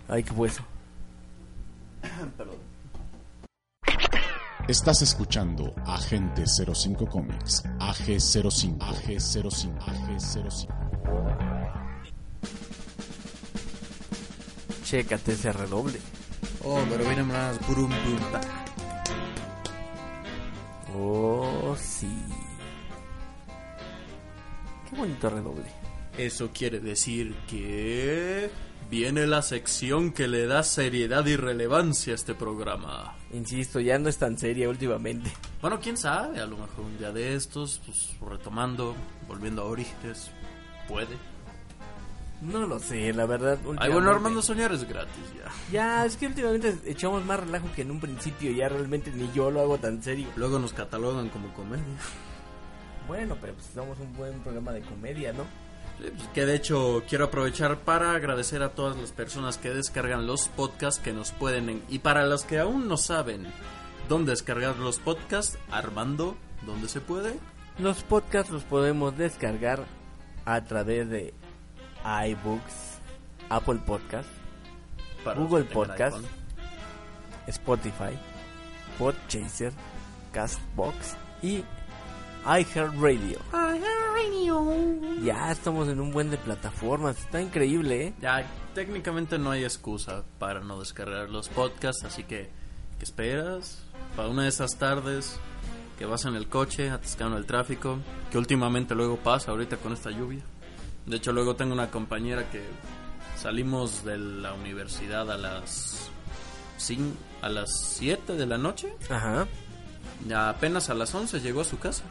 [0.07, 0.63] Ay, qué fue eso.
[4.67, 11.58] Estás escuchando Agente 05 Comics, AG05, AG05, AG05.
[14.89, 15.99] Chécate ese redoble.
[16.63, 17.59] Oh, pero viene más.
[17.67, 18.41] Burum, bum, ta.
[20.95, 22.09] Oh, sí.
[24.89, 25.65] Qué bonito redoble.
[26.17, 28.49] Eso quiere decir que
[28.89, 33.15] viene la sección que le da seriedad y relevancia a este programa.
[33.31, 35.31] Insisto, ya no es tan seria últimamente.
[35.61, 38.95] Bueno, quién sabe, a lo mejor un día de estos, pues retomando,
[39.27, 40.31] volviendo a orígenes,
[40.87, 41.15] puede.
[42.41, 43.57] No lo sé, la verdad.
[43.77, 45.51] Ay, bueno, Armando Soñar es gratis ya.
[45.71, 48.51] Ya, es que últimamente echamos más relajo que en un principio.
[48.51, 50.27] Ya realmente ni yo lo hago tan serio.
[50.37, 51.83] Luego nos catalogan como comedia.
[53.07, 55.43] Bueno, pero pues somos un buen programa de comedia, ¿no?
[56.01, 60.27] Sí, pues, Que de hecho quiero aprovechar para agradecer a todas las personas que descargan
[60.27, 61.69] los podcasts que nos pueden...
[61.69, 63.47] en- Y para los que aún no saben
[64.07, 67.33] dónde descargar los podcasts, Armando, ¿dónde se puede?
[67.79, 69.85] Los podcasts los podemos descargar
[70.45, 71.33] a través de
[72.03, 72.99] iBooks,
[73.49, 74.29] Apple Podcast,
[75.23, 76.17] Para Google Podcast.
[77.47, 78.17] Spotify,
[78.97, 79.73] Podchaser,
[80.31, 81.63] Castbox y
[82.45, 83.39] iHeartRadio.
[85.23, 88.13] Ya estamos en un buen de plataformas, está increíble, ¿eh?
[88.21, 92.49] Ya, técnicamente no hay excusa para no descargar los podcasts, así que,
[92.97, 93.83] ¿qué esperas?
[94.15, 95.39] Para una de esas tardes
[95.97, 97.99] que vas en el coche atascando el tráfico,
[98.31, 100.41] que últimamente luego pasa ahorita con esta lluvia.
[101.09, 102.63] De hecho, luego tengo una compañera que
[103.37, 106.09] salimos de la universidad a las
[106.79, 109.47] cin- a las 7 de la noche, Ajá.
[110.27, 112.03] ya apenas a las 11 llegó a su casa.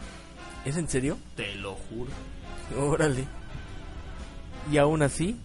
[0.64, 1.16] ¿Es en serio?
[1.36, 2.10] Te lo juro.
[2.78, 3.24] Órale.
[4.70, 5.36] Y aún así,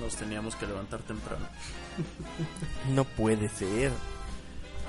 [0.00, 1.46] Nos teníamos que levantar temprano.
[2.94, 3.92] no puede ser.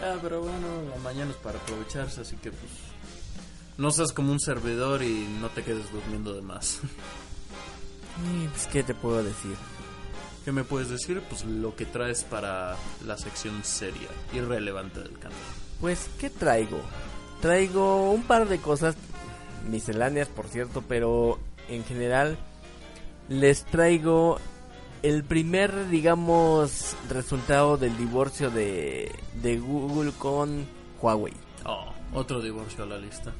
[0.01, 2.71] Ah, pero bueno, la mañana es para aprovecharse, así que pues
[3.77, 6.79] no seas como un servidor y no te quedes durmiendo de más.
[8.33, 9.55] Y, pues, ¿Qué te puedo decir?
[10.45, 11.21] ¿Qué me puedes decir?
[11.27, 15.37] Pues lo que traes para la sección seria y relevante del canal.
[15.81, 16.79] Pues, ¿qué traigo?
[17.41, 18.95] Traigo un par de cosas
[19.69, 22.37] misceláneas, por cierto, pero en general
[23.27, 24.37] les traigo
[25.01, 29.11] el primer, digamos, resultado del divorcio de,
[29.41, 30.65] de Google con
[31.01, 31.33] Huawei.
[31.65, 33.33] Oh, otro divorcio a la lista.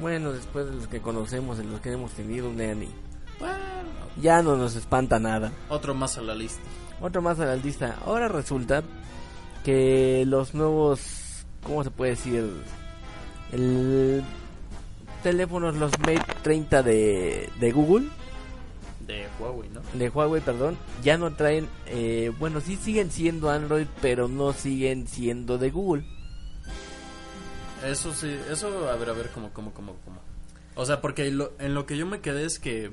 [0.00, 2.88] Bueno, después de los que conocemos, de los que hemos tenido, Nani,
[3.38, 3.54] Bueno,
[4.20, 5.52] ya no nos espanta nada.
[5.68, 6.60] otro más a la lista.
[7.00, 7.96] Otro más a la lista.
[8.04, 8.82] Ahora resulta
[9.64, 12.50] que los nuevos, ¿cómo se puede decir?
[13.52, 14.22] El
[15.22, 18.06] teléfonos, los Mate 30 de, de Google,
[19.06, 19.80] De Huawei, ¿no?
[19.94, 25.06] de Huawei, perdón, ya no traen, eh, bueno, sí siguen siendo Android, pero no siguen
[25.08, 26.04] siendo de Google.
[27.84, 30.20] Eso sí, eso, a ver, a ver, cómo, cómo, cómo, cómo.
[30.74, 32.90] O sea, porque lo- en lo que yo me quedé es que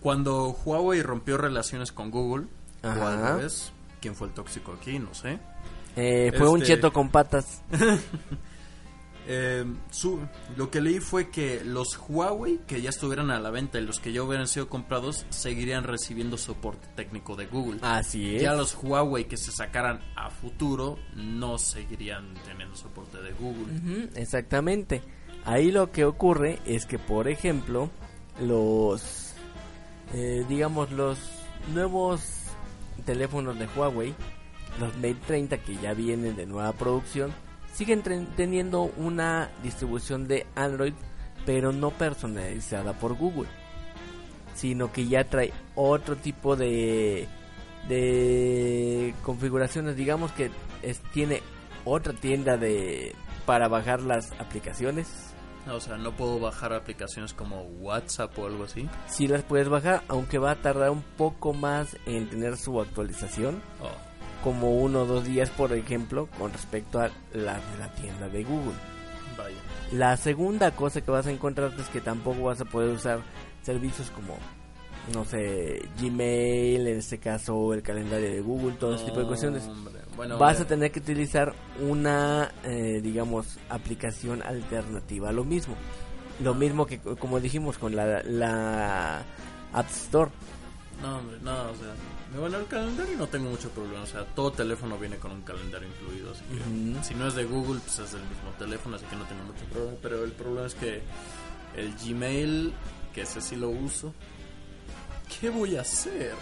[0.00, 2.46] cuando Huawei rompió relaciones con Google,
[2.82, 3.30] o Ajá.
[3.32, 4.98] al revés, ¿quién fue el tóxico aquí?
[4.98, 5.38] No sé.
[5.96, 7.62] Eh, fue un Este- cheto con patas.
[9.28, 10.18] Eh, su,
[10.56, 14.00] lo que leí fue que los Huawei que ya estuvieran a la venta y los
[14.00, 17.78] que ya hubieran sido comprados seguirían recibiendo soporte técnico de Google.
[17.82, 18.42] Así es.
[18.42, 24.08] Ya los Huawei que se sacaran a futuro no seguirían teniendo soporte de Google.
[24.16, 25.02] Exactamente.
[25.44, 27.90] Ahí lo que ocurre es que, por ejemplo,
[28.40, 29.34] los,
[30.14, 31.18] eh, digamos, los
[31.72, 32.22] nuevos
[33.04, 34.14] teléfonos de Huawei,
[34.80, 37.32] los Mate 30 que ya vienen de nueva producción,
[37.72, 38.02] siguen
[38.36, 40.92] teniendo una distribución de Android,
[41.46, 43.48] pero no personalizada por Google,
[44.54, 47.26] sino que ya trae otro tipo de
[47.88, 50.50] de configuraciones, digamos que
[50.82, 51.42] es- tiene
[51.84, 53.14] otra tienda de
[53.46, 55.08] para bajar las aplicaciones.
[55.68, 58.88] O sea, no puedo bajar aplicaciones como WhatsApp o algo así.
[59.08, 63.60] Si las puedes bajar, aunque va a tardar un poco más en tener su actualización,
[63.80, 63.90] Oh,
[64.42, 68.44] como uno o dos días, por ejemplo, con respecto a la de la tienda de
[68.44, 68.74] Google.
[69.36, 69.56] vaya.
[69.92, 73.20] La segunda cosa que vas a encontrar es que tampoco vas a poder usar
[73.62, 74.36] servicios como,
[75.12, 79.68] no sé, Gmail, en este caso el calendario de Google, todo ese tipo de cuestiones.
[80.16, 85.74] Bueno, vas a tener que utilizar una, eh, digamos, aplicación alternativa a lo mismo.
[86.40, 89.22] Lo mismo que, como dijimos, con la, la
[89.72, 90.30] App Store.
[91.02, 94.52] No, hombre, no, o sea, bueno, el calendario no tengo mucho problema, o sea, todo
[94.52, 98.12] teléfono viene con un calendario incluido, así que si no es de Google, pues es
[98.12, 101.02] del mismo teléfono, así que no tengo mucho problema, pero el problema es que
[101.76, 102.72] el Gmail,
[103.12, 104.14] que ese sí lo uso,
[105.40, 106.34] ¿qué voy a hacer?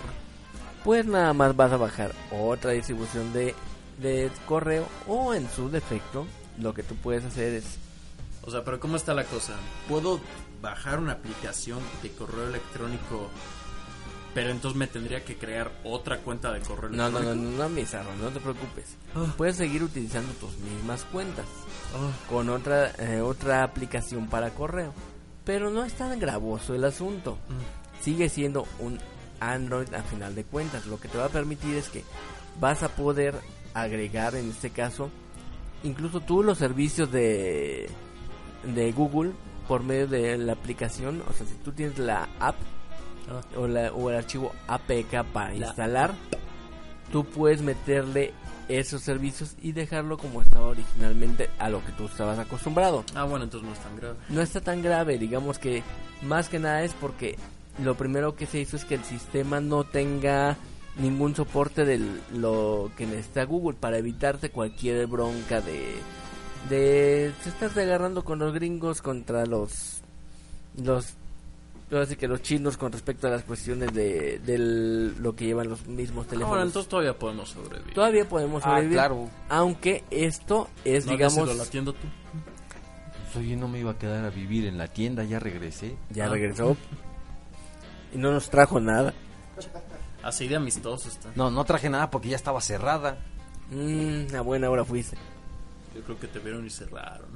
[0.85, 3.55] Pues nada más vas a bajar otra distribución de,
[3.99, 6.27] de correo o en su defecto
[6.59, 7.79] lo que tú puedes hacer es
[8.43, 9.55] O sea, pero ¿cómo está la cosa?
[9.89, 10.21] ¿Puedo
[10.61, 13.31] bajar una aplicación de correo electrónico,
[14.35, 17.45] pero entonces me tendría que crear otra cuenta de correo no no electrónico?
[17.45, 19.33] no no, no Mizarro, no te preocupes Ah.
[19.37, 21.47] puedes seguir utilizando tus mismas cuentas
[21.95, 24.93] Ah, con otra eh, otra aplicación para correo
[25.45, 28.03] pero no es tan gravoso el asunto mm.
[28.05, 28.99] sigue siendo un
[29.41, 30.85] Android a final de cuentas.
[30.85, 32.05] Lo que te va a permitir es que
[32.61, 33.35] vas a poder
[33.73, 35.09] agregar en este caso
[35.83, 37.89] incluso tú los servicios de
[38.65, 39.33] de Google
[39.67, 42.57] por medio de la aplicación, o sea, si tú tienes la app
[43.29, 43.41] Ah.
[43.57, 46.13] o, la, o el archivo APK para La instalar,
[47.13, 48.33] tú puedes meterle
[48.69, 53.45] esos servicios y dejarlo como estaba originalmente a lo que tú estabas acostumbrado Ah, bueno,
[53.45, 54.17] entonces no es tan grave.
[54.29, 55.83] no está tan grave, digamos que
[56.23, 57.37] más que nada es porque
[57.83, 60.57] lo primero que se hizo es que el sistema no tenga
[60.99, 62.01] ningún soporte de
[62.33, 65.95] lo que necesita Google para evitarte cualquier bronca de
[66.69, 70.03] de se estás agarrando con los gringos contra los
[70.77, 71.15] los
[71.99, 75.87] así que los chinos con respecto a las cuestiones de, del lo que llevan los
[75.87, 76.49] mismos Ah, teléfonos.
[76.51, 77.95] bueno, entonces todavía podemos sobrevivir.
[77.95, 78.97] Todavía podemos Ah, sobrevivir.
[78.97, 79.29] claro.
[79.49, 81.99] Aunque esto es, ¿No habías digamos, ido a la tienda tú?
[83.33, 85.97] Pues, oye, no me iba a quedar a vivir en la tienda, ya regresé.
[86.11, 86.29] ya Ah.
[86.29, 86.77] regresó
[88.15, 89.13] y no nos trajo nada.
[90.23, 91.31] Así de amistoso está.
[91.35, 93.19] No, no traje nada porque ya estaba cerrada.
[93.71, 95.17] Mm, a buena hora fuiste.
[95.95, 97.29] Yo creo que te vieron y cerraron.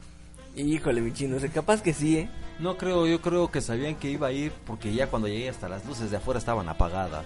[0.56, 2.30] Híjole, mi chino, o sea, capaz que sí, ¿eh?
[2.58, 5.68] No creo, yo creo que sabían que iba a ir porque ya cuando llegué hasta
[5.68, 7.24] las luces de afuera estaban apagadas.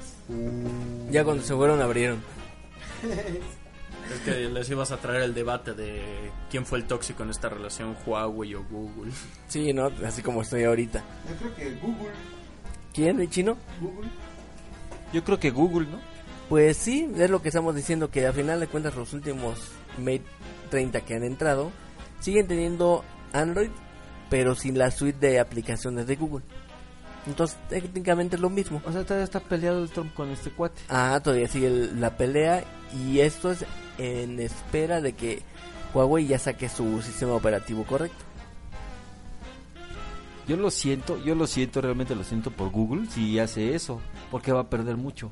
[1.10, 2.22] Ya cuando se fueron abrieron.
[4.12, 6.00] Es que les ibas a traer el debate de
[6.50, 9.12] quién fue el tóxico en esta relación, Huawei o Google.
[9.48, 9.90] Sí, ¿no?
[10.02, 11.04] Así como estoy ahorita.
[11.28, 12.12] Yo creo que Google.
[12.94, 13.58] ¿Quién, mi chino?
[15.12, 15.98] Yo creo que Google, ¿no?
[16.48, 19.58] Pues sí, es lo que estamos diciendo, que a final de cuentas los últimos
[19.98, 20.24] Mate
[20.70, 21.70] 30 que han entrado
[22.20, 23.04] siguen teniendo
[23.34, 23.70] Android,
[24.30, 26.44] pero sin la suite de aplicaciones de Google.
[27.26, 28.80] Entonces, técnicamente es lo mismo.
[28.86, 30.80] O sea, todavía está peleado el Trump con este cuate.
[30.88, 32.64] Ah, todavía sigue el- la pelea
[33.04, 33.64] y esto es
[33.98, 35.42] en espera de que
[35.92, 38.24] Huawei ya saque su sistema operativo correcto.
[40.46, 44.00] Yo lo siento, yo lo siento, realmente lo siento por Google si hace eso,
[44.30, 45.30] porque va a perder mucho.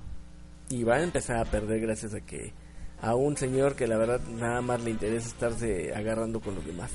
[0.68, 2.52] Y va a empezar a perder gracias a que
[3.00, 6.90] a un señor que la verdad nada más le interesa estarse agarrando con los demás.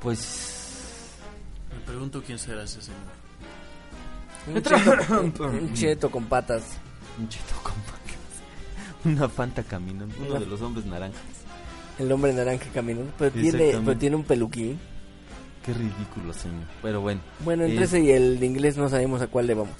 [0.00, 1.18] Pues
[1.72, 3.00] Me pregunto quién será ese señor.
[4.46, 6.64] Un cheto, un- un cheto con patas.
[7.18, 9.04] un cheto con vacas.
[9.04, 11.20] Una fanta caminando, uno de los hombres naranjas.
[11.98, 13.86] El hombre naranja caminando, pero tiene, Exactamente.
[13.86, 14.78] pero tiene un peluquín.
[15.64, 16.64] Qué ridículo, señor.
[16.82, 17.20] Pero bueno.
[17.40, 19.74] Bueno, entre Eh, ese y el de inglés no sabemos a cuál le vamos.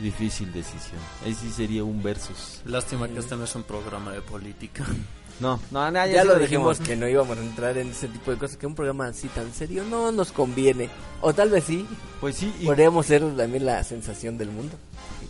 [0.00, 1.00] Difícil decisión.
[1.24, 2.60] Ahí sí sería un versus.
[2.66, 4.84] Lástima que este no es un programa de política.
[5.38, 8.30] No, no, no, Ya, sí lo dijimos que no íbamos a entrar en ese tipo
[8.30, 10.88] de cosas, que un programa así tan serio no nos conviene.
[11.20, 11.86] O tal vez sí,
[12.20, 14.76] Pues sí, y- podríamos ser también la sensación del mundo.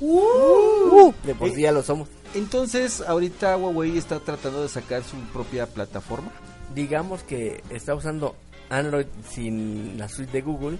[0.00, 2.08] Uh, de por sí ya lo somos.
[2.34, 6.30] entonces ahorita Huawei está tratando de sacar su propia plataforma.
[6.74, 8.36] Digamos que está usando
[8.68, 10.78] Android sin la suite de Google,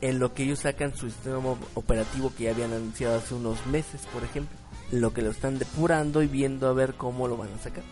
[0.00, 1.40] en lo que ellos sacan su sistema
[1.74, 4.56] operativo que ya habían anunciado hace unos meses, por ejemplo.
[4.92, 7.84] Lo que lo están depurando y viendo a ver cómo lo van a sacar.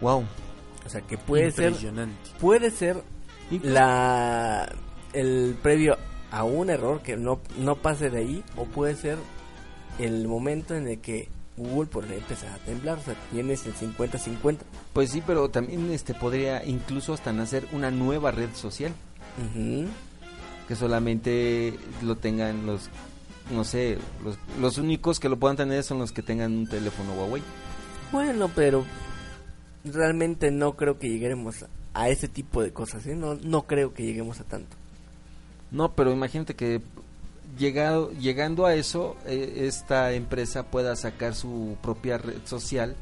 [0.00, 0.24] Wow.
[0.84, 1.74] O sea que puede ser
[2.40, 3.02] puede ser
[3.62, 4.70] la
[5.12, 5.96] el previo
[6.30, 9.18] a un error que no, no pase de ahí o puede ser
[9.98, 14.58] el momento en el que Google podría empezar a temblar, o sea, tienes el 50-50.
[14.92, 18.92] Pues sí, pero también este podría incluso hasta nacer una nueva red social
[20.66, 22.88] que solamente lo tengan los
[23.50, 27.12] no sé, los, los únicos que lo puedan tener son los que tengan un teléfono
[27.12, 27.42] Huawei.
[28.10, 28.84] Bueno, pero
[29.84, 33.14] realmente no creo que lleguemos a ese tipo de cosas, ¿eh?
[33.14, 34.76] no, no creo que lleguemos a tanto.
[35.70, 36.80] No, pero imagínate que
[37.58, 42.96] llegado, llegando a eso, eh, esta empresa pueda sacar su propia red social.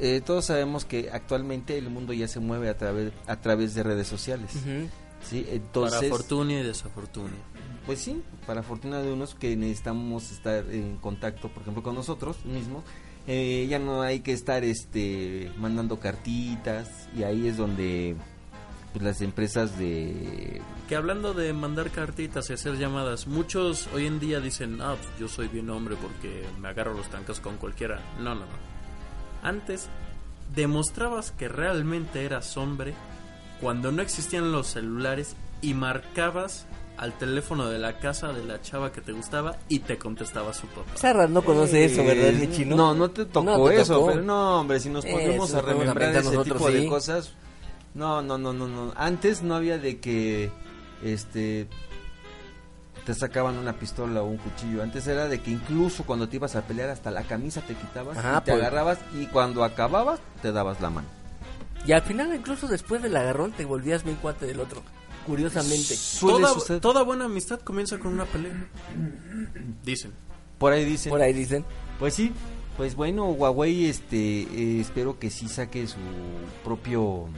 [0.00, 3.82] Eh, todos sabemos que actualmente el mundo ya se mueve a través a través de
[3.82, 4.50] redes sociales.
[5.28, 5.46] ¿sí?
[5.50, 7.30] Entonces, Para fortuna y desafortuna.
[7.86, 12.44] pues sí, para fortuna de unos que necesitamos estar en contacto, por ejemplo, con nosotros
[12.44, 12.84] mismos,
[13.26, 18.16] eh, ya no hay que estar este mandando cartitas y ahí es donde
[18.92, 24.20] pues, las empresas de Que hablando de mandar cartitas y hacer llamadas, muchos hoy en
[24.20, 28.00] día dicen, ah, pues yo soy bien hombre porque me agarro los trancas con cualquiera.
[28.18, 28.66] No, no, no.
[29.42, 29.88] Antes
[30.54, 32.94] demostrabas que realmente eras hombre
[33.60, 36.66] cuando no existían los celulares y marcabas
[36.98, 40.66] al teléfono de la casa de la chava que te gustaba y te contestaba su
[40.68, 40.90] papá.
[40.96, 42.74] Sarra no conoce eso, ¿verdad, mi chino?
[42.76, 44.06] No, no te tocó No te eso, tocó.
[44.08, 47.32] pero no, hombre, si nos Eh, ponemos a remembrar ese nosotros, tipo de cosas,
[47.94, 48.92] no, no, no, no, no.
[48.96, 50.50] Antes no había de que,
[51.02, 51.68] este,
[53.04, 54.82] te sacaban una pistola o un cuchillo.
[54.82, 58.18] Antes era de que incluso cuando te ibas a pelear hasta la camisa te quitabas
[58.18, 58.62] Ajá, y te pues.
[58.62, 61.08] agarrabas y cuando acababas te dabas la mano.
[61.86, 64.82] Y al final, incluso después del agarrón, te volvías bien cuate del otro.
[65.26, 65.96] Curiosamente.
[65.96, 66.80] Suele Toda, suceder.
[66.80, 68.68] toda buena amistad comienza con una pelea.
[69.84, 70.12] Dicen.
[70.58, 71.10] Por ahí dicen.
[71.10, 71.64] Por ahí dicen.
[71.98, 72.32] Pues sí,
[72.76, 75.98] pues bueno, Huawei, este, eh, espero que sí saque su
[76.62, 77.28] propio...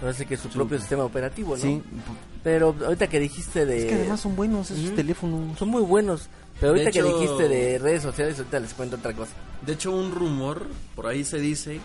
[0.00, 1.62] No sé que es su propio sistema operativo, ¿no?
[1.62, 1.82] Sí,
[2.44, 3.78] Pero ahorita que dijiste de...
[3.78, 5.58] es que además son buenos esos teléfonos.
[5.58, 6.28] Son muy buenos.
[6.60, 9.32] Pero ahorita que dijiste de redes sociales, ahorita les cuento otra cosa.
[9.66, 11.80] De hecho, un rumor, por ahí se dice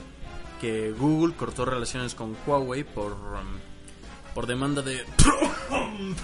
[0.62, 3.60] que Google cortó relaciones con Huawei por, um,
[4.34, 5.06] por demanda de...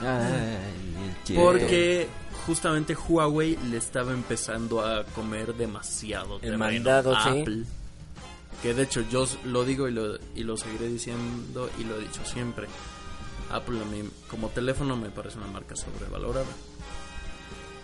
[0.01, 1.35] Ay.
[1.35, 2.07] Porque
[2.45, 7.41] justamente Huawei le estaba empezando a comer demasiado El mandado, sí.
[7.41, 7.63] Apple.
[8.61, 12.01] Que de hecho yo lo digo y lo, y lo seguiré diciendo y lo he
[12.01, 12.67] dicho siempre.
[13.51, 16.45] Apple a mí como teléfono me parece una marca sobrevalorada.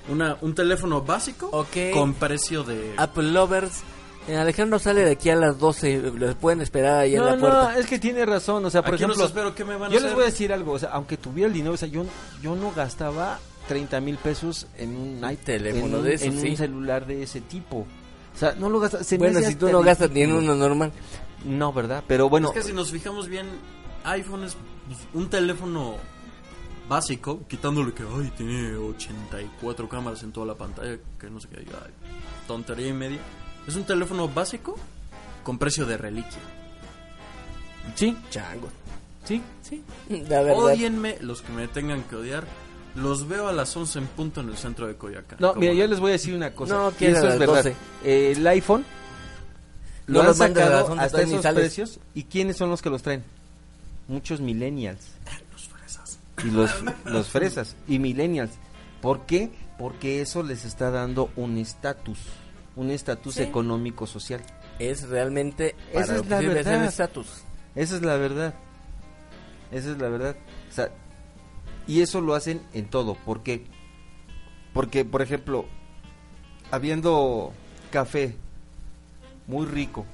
[0.09, 1.91] Una, un teléfono básico Ok.
[1.93, 2.93] con precio de...
[2.97, 3.83] Apple Lovers.
[4.27, 6.11] Eh, Alejandro sale de aquí a las 12.
[6.15, 7.77] Los pueden esperar ahí en No, la no, puerta.
[7.79, 9.99] es que tiene razón, o sea, por Aquí ejemplo, espero, ¿qué me van a yo
[9.99, 12.05] les voy a decir algo, o sea, aunque tuviera el dinero, o sea, yo,
[12.41, 16.41] yo no gastaba 30 mil pesos en un iPhone, teléfono en un, de esos, en
[16.41, 16.49] sí.
[16.49, 17.85] un celular de ese tipo.
[18.35, 19.05] O sea, no lo gastas.
[19.07, 20.91] se Bueno, si tú no gastas ni en uno normal.
[21.45, 22.03] No, ¿verdad?
[22.07, 23.47] Pero bueno, Es que si nos fijamos bien,
[24.03, 24.57] iPhone es
[24.87, 25.95] pues, un teléfono
[26.89, 31.57] básico, quitándole que ay, tiene 84 cámaras en toda la pantalla, que no sé qué,
[31.59, 31.91] ay,
[32.47, 33.19] tontería y media.
[33.67, 34.75] Es un teléfono básico
[35.43, 36.39] con precio de reliquia.
[37.95, 38.69] sí, Chango.
[39.23, 39.41] sí.
[39.61, 39.83] Sí,
[40.29, 40.59] la verdad.
[40.63, 42.45] Odienme los que me tengan que odiar.
[42.95, 45.37] Los veo a las 11 en punto en el centro de Coyacán.
[45.41, 45.79] No, ¿Cómo mira, no?
[45.79, 46.75] yo les voy a decir una cosa.
[46.75, 47.55] No, que eso a es verdad.
[47.57, 47.75] 12.
[48.05, 48.85] Eh, el iPhone
[50.07, 51.59] No lo han a sacado 11, hasta esos sales.
[51.61, 51.99] precios.
[52.13, 53.23] ¿Y quiénes son los que los traen?
[54.07, 55.01] Muchos millennials.
[55.51, 56.19] Los fresas.
[56.43, 56.71] Y los,
[57.05, 57.75] los fresas.
[57.87, 58.51] Y millennials.
[59.01, 59.51] ¿Por qué?
[59.77, 62.19] Porque eso les está dando un estatus.
[62.75, 63.43] Un estatus Sí.
[63.43, 64.41] económico social.
[64.79, 65.75] Es realmente.
[65.93, 66.83] Esa para es la el verdad.
[66.85, 67.27] estatus.
[67.75, 68.53] Esa es la verdad.
[69.71, 70.35] Esa es la verdad.
[70.69, 70.89] O sea,
[71.87, 73.15] y eso lo hacen en todo.
[73.15, 73.65] ¿Por qué?
[74.73, 75.65] Porque, por ejemplo,
[76.71, 77.53] habiendo
[77.91, 78.35] café
[79.47, 80.05] muy rico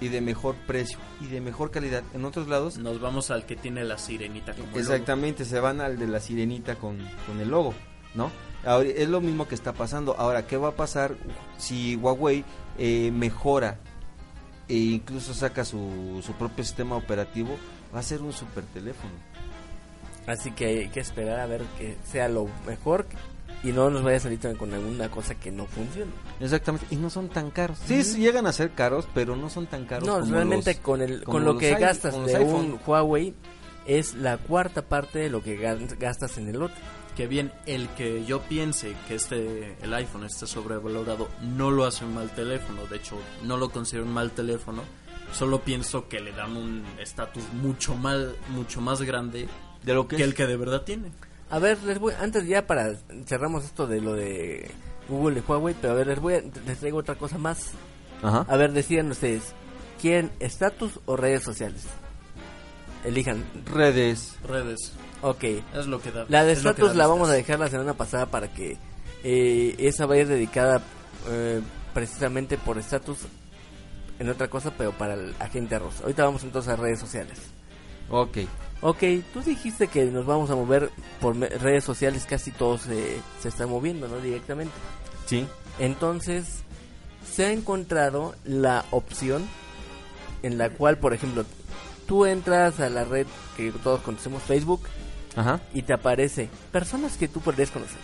[0.00, 3.56] y de mejor precio y de mejor calidad en otros lados, Nos vamos al que
[3.56, 4.78] tiene la sirenita como logo.
[4.78, 7.72] exactamente se van al de la sirenita con, con el logo,
[8.14, 8.30] ¿no?
[8.66, 10.14] Ahora, es lo mismo que está pasando.
[10.18, 11.14] Ahora, ¿qué va a pasar
[11.56, 12.44] si Huawei
[12.78, 13.78] eh, mejora
[14.68, 17.56] e incluso saca su, su propio sistema operativo?
[17.94, 19.12] Va a ser un super teléfono.
[20.26, 23.06] Así que hay que esperar a ver que sea lo mejor
[23.62, 26.10] y no nos vaya a salir con alguna cosa que no funcione.
[26.40, 27.78] Exactamente, y no son tan caros.
[27.86, 30.06] Sí, sí llegan a ser caros, pero no son tan caros.
[30.06, 32.72] No, como realmente los- con el con lo que gastas de iPhone.
[32.72, 33.34] un Huawei
[33.86, 36.76] es la cuarta parte de lo que ga- gastas en el otro.
[37.16, 42.04] Que bien, el que yo piense que este el iPhone esté sobrevalorado no lo hace
[42.04, 44.82] un mal teléfono, de hecho no lo considero un mal teléfono,
[45.32, 49.48] solo pienso que le dan un estatus mucho mal mucho más grande
[49.82, 50.28] de lo que, que es.
[50.28, 51.10] el que de verdad tiene.
[51.48, 54.70] A ver, les voy antes ya para cerramos esto de lo de
[55.08, 57.70] Google y Huawei, pero a ver, les voy a, les traigo otra cosa más.
[58.22, 58.44] Ajá.
[58.48, 59.54] A ver, decían ustedes,
[60.00, 61.84] ¿quieren estatus o redes sociales?
[63.04, 63.44] Elijan.
[63.66, 64.34] Redes.
[64.46, 64.92] Redes,
[65.22, 65.44] Ok.
[65.44, 66.26] es lo que da.
[66.28, 68.76] La de estatus la vamos a dejar la semana pasada para que
[69.24, 70.82] eh, esa vaya dedicada
[71.28, 71.60] eh,
[71.94, 73.18] precisamente por estatus
[74.18, 76.02] en otra cosa, pero para el agente rosa.
[76.02, 77.38] Ahorita vamos entonces a redes sociales.
[78.10, 78.38] Ok.
[78.82, 79.02] Ok,
[79.32, 80.90] tú dijiste que nos vamos a mover
[81.20, 84.20] por redes sociales, casi todos se se están moviendo, ¿no?
[84.20, 84.74] Directamente.
[85.26, 85.46] Sí.
[85.78, 86.62] Entonces,
[87.30, 89.46] se ha encontrado la opción
[90.42, 91.44] en la cual, por ejemplo,
[92.06, 94.82] tú entras a la red que todos conocemos, Facebook,
[95.36, 95.60] Ajá.
[95.74, 97.98] y te aparece personas que tú podrías conocer.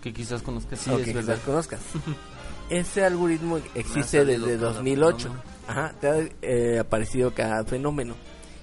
[0.00, 0.78] Que quizás conozcas.
[0.80, 1.34] Sí, o es que verdad.
[1.34, 1.80] quizás conozcas.
[2.70, 5.18] Ese algoritmo existe desde cada 2008.
[5.18, 5.42] fenómeno.
[5.68, 8.14] Ajá, te ha eh, aparecido cada fenómeno.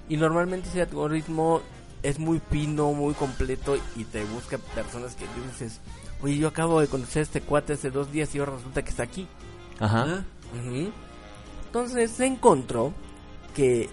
[0.10, 1.62] Y normalmente ese algoritmo
[2.02, 5.80] es muy fino, muy completo y te busca personas que tú dices,
[6.22, 8.90] oye, yo acabo de conocer a este cuate hace dos días y ahora resulta que
[8.90, 9.28] está aquí.
[9.80, 10.06] Ajá.
[10.08, 10.24] ¿Ah?
[11.66, 12.94] Entonces se encontró
[13.56, 13.90] que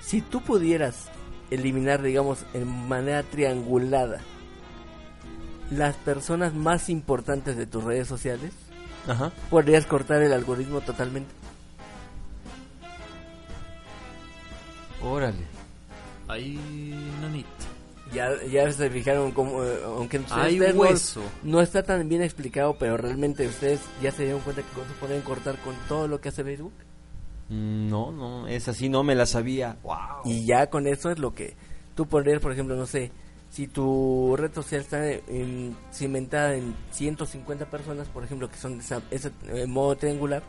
[0.00, 1.08] si tú pudieras
[1.50, 4.20] eliminar, digamos, en manera triangulada
[5.70, 8.52] las personas más importantes de tus redes sociales,
[9.08, 9.30] Ajá.
[9.50, 11.30] podrías cortar el algoritmo totalmente.
[15.02, 15.44] Órale.
[16.28, 16.58] Ahí,
[17.20, 17.48] nanita.
[18.12, 21.22] Ya, ya se fijaron como, eh, aunque Hay no- hueso.
[21.44, 25.22] No, está tan bien explicado, pero realmente ustedes ya se dieron cuenta que se pueden
[25.22, 26.72] cortar con todo lo que hace Facebook.
[27.50, 29.76] No, no, es así, no me la sabía.
[29.82, 29.96] Wow.
[30.24, 31.56] Y ya con eso es lo que
[31.96, 33.10] tú podrías, por ejemplo, no sé,
[33.50, 38.84] si tu red social está en- cimentada en 150 personas, por ejemplo, que son de
[38.84, 40.42] esa, ese eh, modo triangular,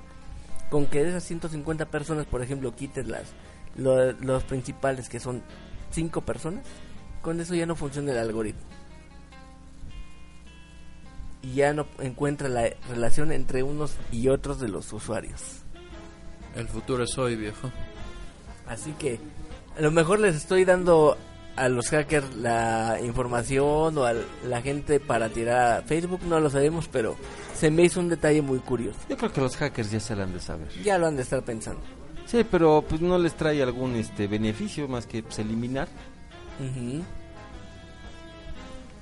[0.69, 3.23] con que de esas 150 personas, por ejemplo, quites las
[3.75, 5.41] lo- los principales, que son
[5.89, 6.63] 5 personas,
[7.23, 8.61] con eso ya no funciona el algoritmo.
[11.41, 15.60] Y ya no encuentra la relación entre unos y otros de los usuarios.
[16.55, 17.71] El futuro es hoy, viejo.
[18.67, 19.19] Así que
[19.77, 21.17] a lo mejor les estoy dando
[21.55, 24.13] a los hackers la información o a
[24.47, 27.15] la gente para tirar a Facebook, no lo sabemos, pero
[27.53, 28.99] se me hizo un detalle muy curioso.
[29.09, 30.69] Yo creo que los hackers ya se la han de saber.
[30.83, 31.81] Ya lo han de estar pensando.
[32.25, 35.89] Sí, pero pues no les trae algún este beneficio más que pues, eliminar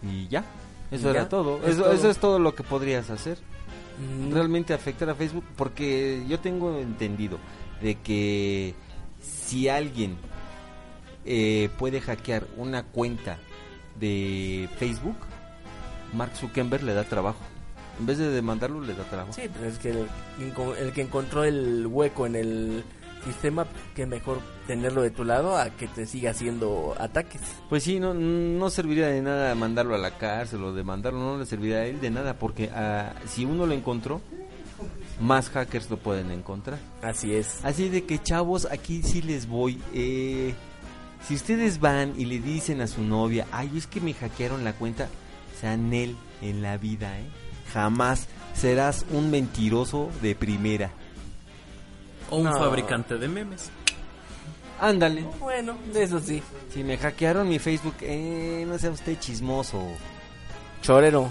[0.01, 0.43] y ya.
[0.91, 1.59] Eso era todo.
[1.63, 1.93] es Eso, todo.
[1.93, 3.37] eso es todo lo que podrías hacer.
[3.99, 4.33] Ujú.
[4.33, 7.37] Realmente afectar a Facebook porque yo tengo entendido
[7.81, 8.73] de que
[9.21, 10.17] si alguien
[11.25, 13.37] eh, puede hackear una cuenta
[13.99, 15.17] de Facebook,
[16.13, 17.39] Mark Zuckerberg le da trabajo.
[17.99, 19.33] En vez de demandarlo, le da trabajo.
[19.33, 20.07] Sí, pero es que el,
[20.79, 22.83] el que encontró el hueco en el
[23.25, 23.65] sistema,
[23.95, 27.41] que mejor tenerlo de tu lado a que te siga haciendo ataques.
[27.69, 31.45] Pues sí, no, no serviría de nada mandarlo a la cárcel o demandarlo, no le
[31.45, 34.21] serviría a él de nada, porque ah, si uno lo encontró,
[35.19, 36.79] más hackers lo pueden encontrar.
[37.01, 37.63] Así es.
[37.63, 39.81] Así de que chavos, aquí sí les voy.
[39.93, 40.53] Eh,
[41.27, 44.73] si ustedes van y le dicen a su novia, ay, es que me hackearon la
[44.73, 45.09] cuenta,
[45.59, 47.27] sean él en la vida, ¿eh?
[47.73, 50.91] Jamás serás un mentiroso de primera.
[52.31, 52.57] O un No.
[52.57, 53.69] fabricante de memes.
[54.79, 55.23] Ándale.
[55.39, 56.41] Bueno, eso sí.
[56.73, 59.83] Si me hackearon mi Facebook, eh, no sea usted chismoso.
[60.81, 61.29] Chorero.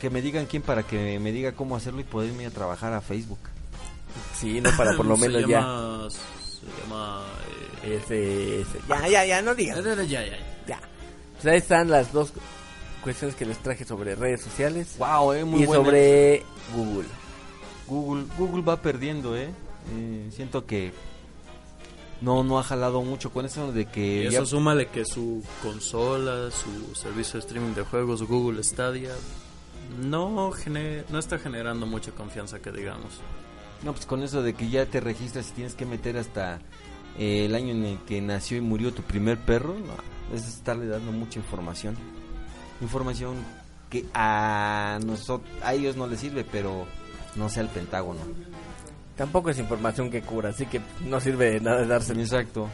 [0.00, 2.92] Que me digan quién para que me diga cómo hacerlo y poderme ir a trabajar
[2.92, 3.40] a Facebook.
[4.38, 5.60] Sí, no para por lo Se menos ya.
[5.60, 7.22] llama- Se llama...
[7.84, 8.78] eh, Ese, ese.
[8.88, 9.82] Ya, ya, ya, no digas.
[9.84, 10.36] ya, ya, ya.
[10.68, 10.80] Ya.
[11.34, 12.32] Pues ahí están las dos
[13.02, 15.82] cuestiones que les traje sobre redes sociales Wow, eh, muy y buena.
[15.84, 16.44] sobre
[16.76, 17.08] Google.
[17.86, 19.50] Google, Google va perdiendo, eh.
[19.94, 20.92] Eh, siento que
[22.20, 25.42] no no ha jalado mucho con eso de que Y ya- eso súmale que su
[25.62, 29.10] consola, su servicio de streaming de juegos, Google Stadia,
[30.00, 33.20] no, gene- no está generando mucha confianza que digamos.
[33.82, 36.60] no pues con eso de que ya te registras y tienes que meter hasta
[37.18, 40.86] eh, el año en el que nació y murió tu primer perro, no, es estarle
[40.86, 41.96] dando mucha información.
[42.80, 43.34] Información
[43.90, 46.86] que a nosotros a ellos no les sirve, pero
[47.36, 48.20] no sea el Pentágono.
[49.16, 52.22] Tampoco es información que cura, así que no sirve de nada dársela.
[52.22, 52.68] Exacto.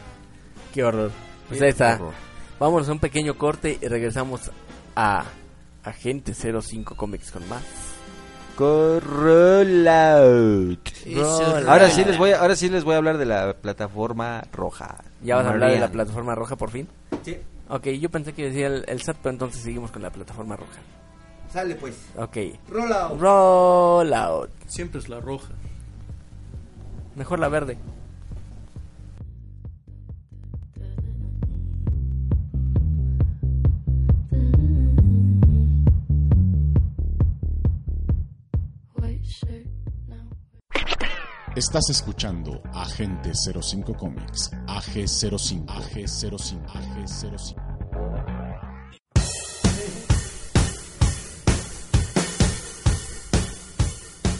[0.73, 1.11] Qué horror.
[1.47, 1.95] Pues Qué ahí está.
[1.95, 2.13] horror.
[2.59, 4.51] Vámonos a un pequeño corte y regresamos
[4.95, 5.23] a
[5.83, 7.63] Agente 05 Comics con más.
[9.39, 10.89] Rollout.
[11.67, 14.97] Ahora sí les voy a, ahora sí les voy a hablar de la plataforma roja.
[15.23, 16.87] ¿Ya vas a hablar de la plataforma roja por fin?
[17.23, 17.37] Sí.
[17.69, 20.79] Ok, yo pensé que decía el, el SAT, pero entonces seguimos con la plataforma roja.
[21.51, 21.95] Sale pues.
[22.15, 22.37] Ok.
[22.69, 23.19] Rollout.
[23.19, 24.49] Rollout.
[24.67, 25.53] Siempre es la roja.
[27.15, 27.77] Mejor la verde.
[41.55, 47.68] Estás escuchando Agente 05 Comics, AG05, AG05, AG05.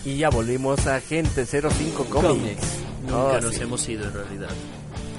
[0.09, 2.79] Y ya volvimos a Agente 05 Comics.
[3.03, 3.61] Nunca Oh, nos sí.
[3.61, 4.49] hemos ido en realidad.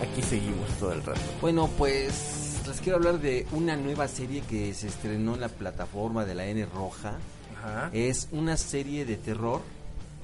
[0.02, 1.20] Aquí seguimos todo el rato.
[1.40, 6.24] Bueno, pues les quiero hablar de una nueva serie que se estrenó en la plataforma
[6.24, 7.14] de la N Roja.
[7.56, 7.90] Ajá.
[7.92, 9.60] Es una serie de terror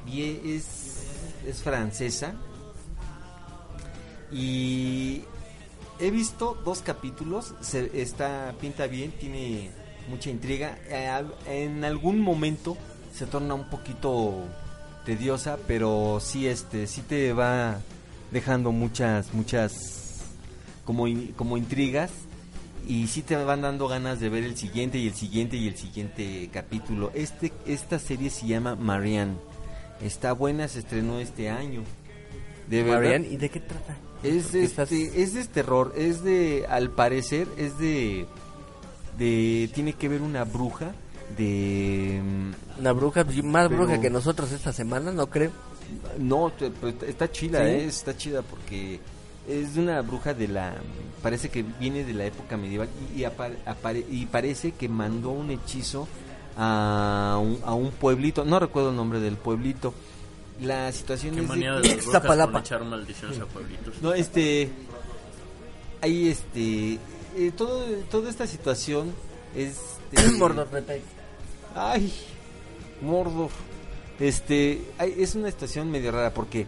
[0.05, 0.23] y
[0.57, 0.65] es,
[1.47, 2.35] es francesa.
[4.33, 5.23] Y
[6.01, 9.71] he visto dos capítulos, se, está pinta bien, tiene
[10.09, 10.77] mucha intriga.
[10.89, 12.77] Eh, en algún momento
[13.17, 14.45] se torna un poquito
[15.05, 17.79] tediosa, pero sí este sí te va
[18.33, 20.21] dejando muchas muchas
[20.85, 22.11] como in- como intrigas
[22.87, 25.77] y sí te van dando ganas de ver el siguiente y el siguiente y el
[25.77, 27.11] siguiente capítulo.
[27.15, 29.35] Este esta serie se llama Marianne.
[30.01, 31.83] Está buena, se estrenó este año.
[32.69, 32.99] De verdad.
[33.01, 33.97] Marian, ¿y de qué trata?
[34.23, 38.27] Es estás- este, es de terror, es de, al parecer, es de,
[39.19, 40.93] de, tiene que ver una bruja
[41.37, 45.51] de, mm, Una bruja, más Pero- bruja que nosotros esta semana, no creo.
[46.19, 47.71] no, pues, está chida, ¿Sí?
[47.71, 49.01] eh, está chida porque
[49.49, 50.75] es una bruja de la
[51.23, 55.31] parece que viene de la época medieval y, y apare- apare- y parece que mandó
[55.31, 56.09] un hechizo
[56.57, 59.95] a un, a un pueblito no recuerdo el nombre del pueblito
[60.61, 64.03] la situación Qué es de manía de que- las brujas echar maldiciones a pueblitos.
[64.03, 64.71] no este
[66.01, 66.99] ahí este
[67.37, 69.13] eh, todo toda esta situación
[69.55, 69.77] es
[70.13, 70.39] este.
[71.77, 72.11] Ay,
[73.03, 73.51] Mordor.
[74.19, 76.67] Este, es una situación medio rara porque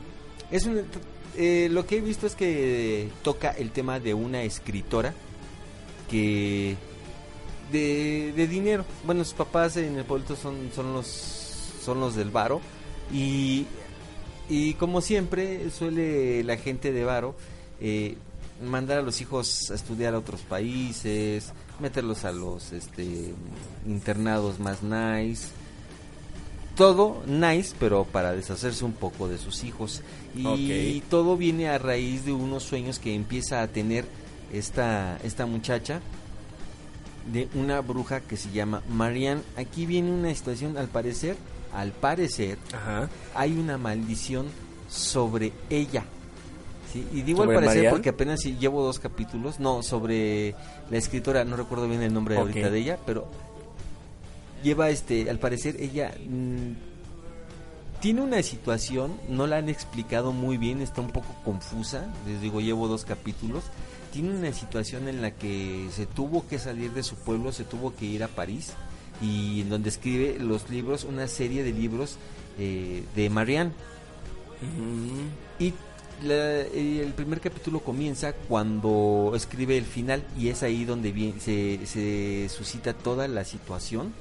[0.51, 0.85] es un,
[1.35, 5.15] eh, lo que he visto es que toca el tema de una escritora
[6.11, 6.77] que
[7.73, 8.85] de, de dinero.
[9.05, 12.61] Bueno, sus papás en el pueblo son son los son los del Varo
[13.11, 13.65] y
[14.51, 17.35] y como siempre suele la gente de Varo
[17.81, 18.17] eh,
[18.63, 23.35] mandar a los hijos a estudiar a otros países, meterlos a los este
[23.87, 25.49] internados más nice.
[26.77, 30.03] Todo nice, pero para deshacerse un poco de sus hijos.
[30.35, 34.05] Y todo viene a raíz de unos sueños que empieza a tener
[34.53, 36.01] esta, esta muchacha
[37.33, 39.43] de una bruja que se llama Marianne.
[39.57, 41.37] Aquí viene una situación, al parecer,
[41.75, 43.11] al parecer, Ajá.
[43.35, 44.47] hay una maldición
[44.89, 46.05] sobre ella.
[46.93, 47.07] ¿Sí?
[47.13, 49.61] Y digo al ¿Sobre parecer porque apenas llevo dos capítulos.
[49.61, 50.55] No, sobre
[50.91, 53.29] la escritora, no recuerdo bien el nombre ahorita de ella, pero
[54.63, 56.73] lleva este, al parecer ella mm,
[58.01, 62.07] tiene una situación, no la han explicado muy bien, está un poco confusa.
[62.27, 63.65] Les digo, llevo dos capítulos.
[64.13, 67.95] Tiene una situación en la que se tuvo que salir de su pueblo, se tuvo
[67.95, 68.73] que ir a París
[69.21, 72.17] y en donde escribe los libros, una serie de libros
[72.59, 73.73] eh, de Marianne.
[74.63, 75.65] Ujú.
[75.65, 75.75] Y
[76.23, 81.81] la- eh, el primer capítulo comienza cuando escribe el final y es ahí donde se,
[81.87, 84.13] se suscita toda la situación.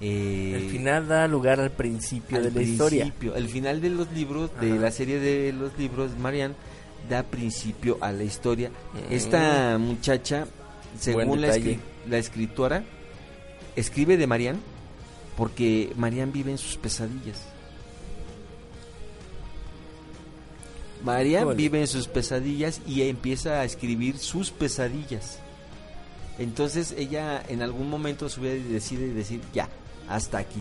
[0.00, 3.12] Eh, El final da lugar al principio al de la historia.
[3.34, 6.54] El final de los libros, de la serie de los libros, Marianne,
[7.08, 8.68] da principio a la historia.
[8.68, 9.12] Mm.
[9.14, 10.46] Esta muchacha,
[11.00, 11.78] según la, escri-
[12.08, 12.84] la escritora,
[13.74, 14.58] escribe de Marianne
[15.36, 17.38] porque Marianne vive en sus pesadillas.
[21.46, 21.56] Órale.
[21.56, 25.38] vive en sus pesadillas y empieza a escribir sus pesadillas.
[26.38, 29.68] Entonces ella en algún momento su vida decide decir ya,
[30.08, 30.60] hasta aquí.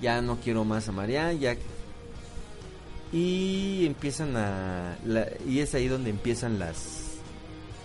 [0.00, 1.56] Ya no quiero más a Marianne, ya
[3.12, 7.02] y empiezan a la- y es ahí donde empiezan las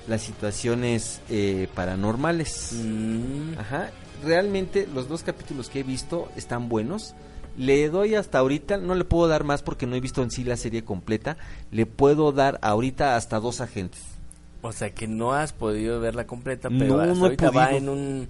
[0.07, 2.71] las situaciones eh, paranormales.
[2.73, 3.53] Mm.
[3.59, 3.91] Ajá,
[4.23, 7.13] realmente los dos capítulos que he visto están buenos.
[7.57, 10.43] Le doy hasta ahorita, no le puedo dar más porque no he visto en sí
[10.43, 11.37] la serie completa.
[11.71, 14.01] Le puedo dar ahorita hasta dos agentes.
[14.61, 17.71] O sea que no has podido verla completa, pero No, hasta no he ahorita va
[17.71, 18.27] en un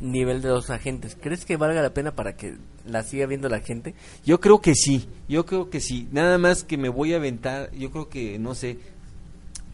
[0.00, 1.16] nivel de dos agentes.
[1.20, 2.56] ¿Crees que valga la pena para que
[2.86, 3.94] la siga viendo la gente?
[4.24, 6.08] Yo creo que sí, yo creo que sí.
[6.12, 8.78] Nada más que me voy a aventar, yo creo que, no sé,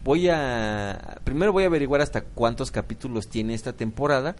[0.03, 1.19] voy a...
[1.23, 4.35] Primero voy a averiguar hasta cuántos capítulos tiene esta temporada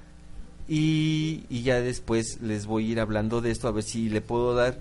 [0.70, 4.22] y, y ya después les voy a ir hablando de esto a ver si le
[4.22, 4.78] puedo dar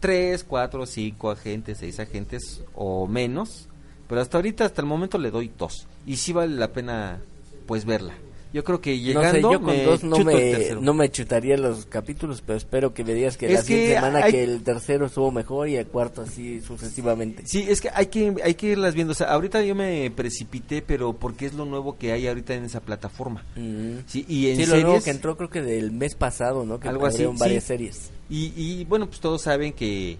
[0.00, 3.68] tres, cuatro, cinco agentes, seis agentes o menos.
[4.08, 5.86] Pero hasta ahorita, hasta el momento le doy dos.
[6.06, 7.20] Y sí vale la pena,
[7.66, 8.14] pues, verla.
[8.52, 11.56] Yo creo que llegando no sé, yo con me dos no me, no me chutaría
[11.56, 14.42] los capítulos, pero espero que me digas que Es la siguiente que semana hay- que
[14.42, 17.44] el tercero estuvo mejor y el cuarto así sucesivamente.
[17.46, 19.12] Sí, es que hay que hay que irlas viendo.
[19.12, 22.64] O sea, ahorita yo me precipité, pero porque es lo nuevo que hay ahorita en
[22.64, 23.44] esa plataforma.
[23.54, 23.98] Mm.
[24.06, 26.80] Sí, y en Sí, lo nuevo que entró creo que del mes pasado, ¿no?
[26.80, 27.68] Que Algo así, varias sí.
[27.68, 28.10] series.
[28.28, 30.16] y, y bueno, pues todos saben que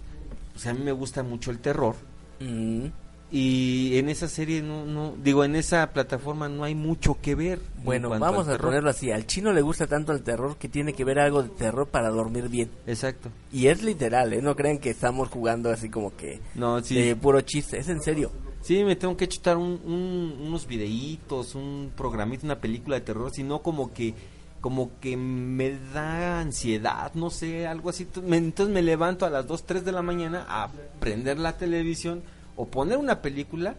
[0.53, 1.97] pues, a mí me gusta mucho el terror
[2.39, 2.87] Mm.
[3.33, 7.61] Y en esa serie no no digo en esa plataforma no hay mucho que ver.
[7.79, 9.11] en Bueno, vamos a ponerlo así.
[9.13, 12.11] Al chino le gusta tanto el terror que tiene que ver algo de terror para
[12.11, 12.71] dormir bien.
[12.87, 13.31] Exacto.
[13.53, 14.43] Y es literal, ¿eh?
[14.43, 16.95] No crean que estamos jugando así como que No, sí.
[17.01, 17.79] de puro chiste.
[17.79, 18.33] Es en serio.
[18.63, 23.31] Sí, me tengo que chutar un- un- unos videitos, un programito, una película de terror,
[23.33, 24.15] sino como que
[24.61, 28.07] como que me da ansiedad, no sé, algo así.
[28.31, 30.69] Entonces me levanto a las 2, 3 de la mañana a
[31.01, 32.23] prender la televisión
[32.61, 33.75] o poner una película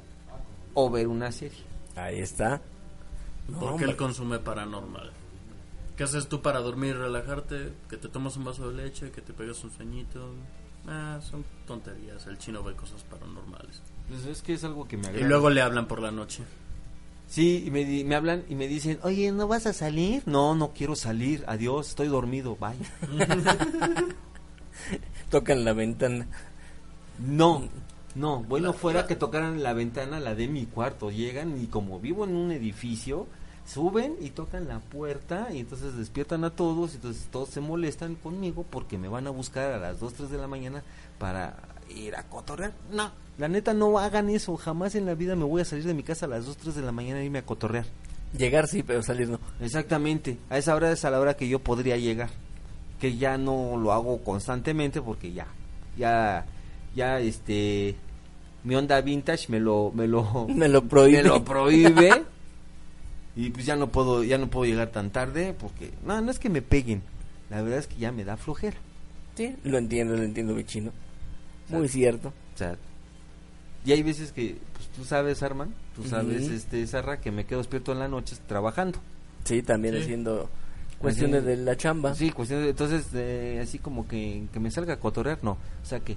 [0.74, 1.60] o ver una serie.
[1.96, 2.62] Ahí está.
[3.48, 5.12] No, Porque él consume paranormal.
[5.98, 7.74] ¿Qué haces tú para dormir y relajarte?
[7.90, 10.30] Que te tomas un vaso de leche, que te pegas un sueñito.
[10.88, 12.26] Ah, son tonterías.
[12.28, 13.82] El chino ve cosas paranormales.
[14.10, 15.28] Pues es que es algo que me Y agrada.
[15.28, 16.44] luego le hablan por la noche.
[17.28, 20.24] Sí, y me, di- me hablan y me dicen, oye, ¿no vas a salir?
[20.26, 22.76] No, no quiero salir, adiós, estoy dormido, bye.
[25.30, 26.28] Tocan la ventana.
[27.20, 27.64] No,
[28.16, 32.26] no, bueno, fuera que tocaran la ventana, la de mi cuarto, llegan y como vivo
[32.26, 33.28] en un edificio,
[33.66, 38.66] suben y tocan la puerta y entonces despiertan a todos, entonces todos se molestan conmigo
[38.70, 40.84] porque me van a buscar a las 2, 3 de la mañana
[41.20, 41.56] para
[41.90, 42.74] ir a cotorrear.
[42.92, 44.56] No, la neta no hagan eso.
[44.58, 46.76] Jamás en la vida me voy a salir de mi casa a las 2, 3
[46.76, 47.86] de la mañana e irme a cotorrear.
[48.38, 49.40] Llegar sí, pero salir no.
[49.60, 50.38] Exactamente.
[50.50, 52.30] A esa hora es a la hora que yo podría llegar.
[53.00, 55.48] Que ya no lo hago constantemente porque ya,
[55.98, 56.46] ya,
[56.96, 57.96] ya, este,
[58.64, 61.24] mi onda vintage me lo, me lo, Me lo prohíbe.
[61.24, 62.24] me lo prohíbe.
[63.36, 66.40] y pues ya no puedo, ya no puedo llegar tan tarde porque, no, no es
[66.40, 67.02] que me peguen.
[67.50, 68.78] La verdad es que ya me da flojera.
[69.36, 70.92] Sí, lo entiendo, lo entiendo, mi chino.
[71.70, 72.30] Muy cierto.
[72.54, 72.76] O sea,
[73.86, 76.54] y hay veces que, pues tú sabes, Arman, tú sabes, Ujú.
[76.54, 79.00] este, Sarra, que me quedo despierto en la noche trabajando.
[79.46, 80.02] Sí, también Sí.
[80.02, 80.50] haciendo
[81.00, 82.14] cuestiones Así- de la chamba.
[82.14, 85.52] Sí, cuestión de- entonces, eh, así como que, que me salga a cotorrear, no.
[85.82, 86.16] O sea que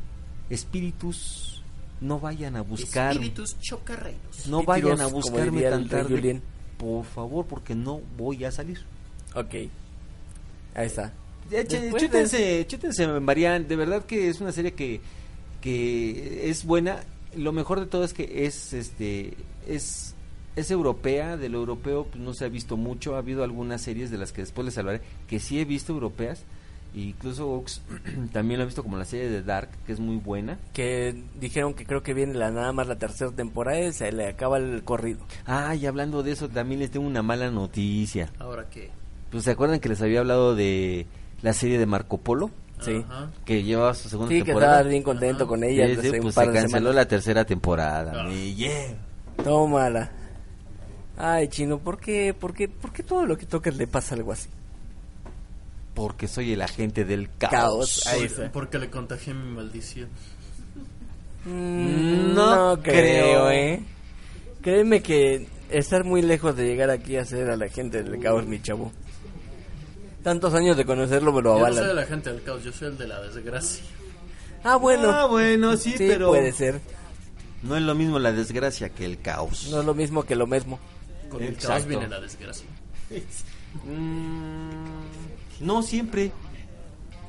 [0.51, 1.63] espíritus
[2.01, 4.47] no vayan a buscar, Espíritus chocarreiros.
[4.47, 6.43] no vayan a buscarme tan tarde, Julien.
[6.77, 8.85] por favor, porque no voy a salir.
[9.35, 9.55] Ok.
[10.75, 11.13] Ahí está.
[11.49, 15.01] Después chútense, chútense, Marian, de verdad que es una serie que,
[15.61, 17.05] que es buena.
[17.37, 19.35] Lo mejor de todo es que es, este,
[19.67, 20.15] es,
[20.57, 21.37] es europea.
[21.37, 23.15] De lo europeo pues, no se ha visto mucho.
[23.15, 26.45] Ha habido algunas series de las que después les hablaré que sí he visto europeas.
[26.95, 27.83] Incluso Ox
[28.33, 30.59] también lo he visto como la serie de Dark, que es muy buena.
[30.73, 34.29] Que dijeron que creo que viene la nada más la tercera temporada y se le
[34.29, 35.21] acaba el corrido.
[35.47, 38.31] Ah, y hablando de eso, también les tengo una mala noticia.
[38.39, 38.91] Ahora qué.
[39.31, 41.07] Pues se acuerdan que les había hablado de
[41.43, 43.05] la serie de Marco Polo, Sí.
[43.09, 43.31] Ajá.
[43.45, 44.75] que lleva su segunda Sí, que temporada.
[44.75, 45.49] estaba bien contento Ajá.
[45.49, 45.87] con ella.
[45.89, 46.95] Sí, sí, pues se canceló semanas.
[46.95, 48.13] la tercera temporada.
[48.23, 48.29] Ah.
[48.29, 48.95] mi yeah.
[49.43, 50.11] Tómala.
[51.17, 54.33] Ay, chino, ¿por qué, por qué, por qué todo lo que tocas le pasa algo
[54.33, 54.49] así?
[55.95, 57.53] Porque soy el agente del caos.
[57.53, 58.07] Caos.
[58.09, 58.29] Ahí.
[58.53, 60.09] Porque le contagié mi maldición.
[61.45, 62.95] Mm, No no, creo.
[63.47, 63.83] creo, ¿eh?
[64.63, 68.47] Créeme que estar muy lejos de llegar aquí a ser a la gente del caos,
[68.47, 68.91] mi chavo.
[70.23, 71.97] Tantos años de conocerlo me lo Yo no soy avalan.
[71.97, 73.85] la gente del caos, yo soy el de la desgracia.
[74.65, 75.11] Ah, bueno.
[75.11, 76.81] Ah, bueno, sí, sí, pero puede ser.
[77.63, 79.69] no es lo mismo la desgracia que el caos.
[79.71, 80.79] No es lo mismo que lo mismo.
[81.29, 82.67] Con el caos viene la desgracia.
[83.85, 84.94] Mm,
[85.65, 86.31] no siempre.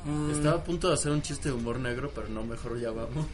[0.05, 2.91] Mm, Estaba a punto de hacer un chiste de humor negro, pero no, mejor ya
[2.91, 3.25] vamos.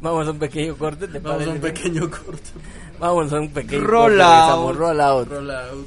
[0.00, 1.82] Vamos a un pequeño corte, ¿te Vamos a un parece?
[1.82, 2.50] pequeño corte.
[2.98, 4.22] Vamos a un pequeño Roll corte.
[4.22, 4.30] out.
[4.32, 4.76] regresamos.
[4.76, 5.28] Roll out.
[5.28, 5.86] Roll out.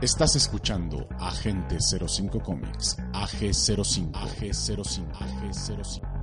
[0.00, 6.13] Estás escuchando Agente 05 Comics, AG05, AG05, AG05.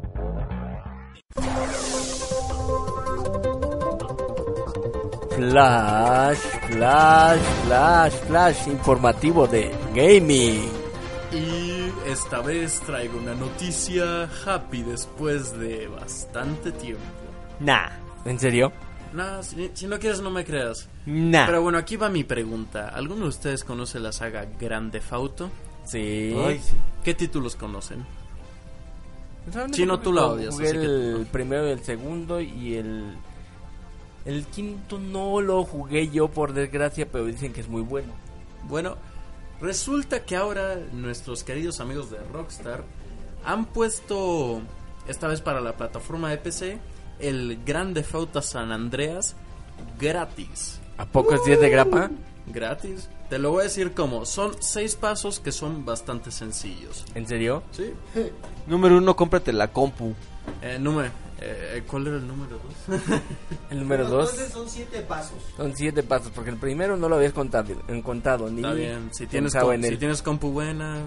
[5.41, 6.37] Flash,
[6.69, 10.69] flash, flash, flash informativo de gaming.
[11.31, 17.01] Y esta vez traigo una noticia happy después de bastante tiempo.
[17.59, 17.89] Nah,
[18.23, 18.71] ¿En serio?
[19.13, 20.87] No, si, si no quieres no me creas.
[21.07, 21.47] nah.
[21.47, 22.89] Pero bueno, aquí va mi pregunta.
[22.89, 25.49] ¿Alguno de ustedes conoce la saga Grande Fauto?
[25.85, 26.35] Sí.
[26.37, 26.75] Ay, sí.
[27.03, 28.05] ¿Qué títulos conocen?
[29.71, 33.15] Chino, tú la jugué odias, así que el primero y el segundo y el...
[34.25, 38.13] El quinto no lo jugué yo por desgracia, pero dicen que es muy bueno.
[38.67, 38.97] Bueno,
[39.59, 42.83] resulta que ahora nuestros queridos amigos de Rockstar
[43.43, 44.61] han puesto,
[45.07, 46.79] esta vez para la plataforma de PC,
[47.19, 49.35] el Grande Fauto San Andreas
[49.99, 50.79] gratis.
[50.97, 52.11] ¿A poco es 10 de grapa?
[52.47, 53.09] Gratis.
[53.29, 57.05] Te lo voy a decir como, son seis pasos que son bastante sencillos.
[57.15, 57.63] ¿En serio?
[57.71, 57.93] Sí.
[58.67, 60.13] Número uno, cómprate la compu.
[60.61, 61.09] Eh, número,
[61.41, 62.99] eh, ¿cuál era el número dos?
[63.69, 65.37] El número 2 son siete pasos.
[65.55, 69.09] son 7 pasos, porque el primero no lo habías contado, en contado ni Está bien,
[69.13, 69.97] si tienes, com- en si él.
[69.99, 70.99] tienes compu buena,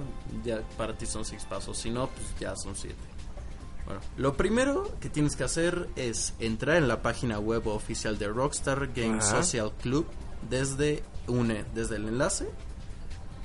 [0.45, 1.77] ya para ti son seis pasos.
[1.77, 2.97] Si no, pues ya son siete.
[3.85, 8.29] Bueno, lo primero que tienes que hacer es entrar en la página web oficial de
[8.29, 9.43] Rockstar Games Ajá.
[9.43, 10.07] Social Club
[10.49, 12.49] desde une, desde el enlace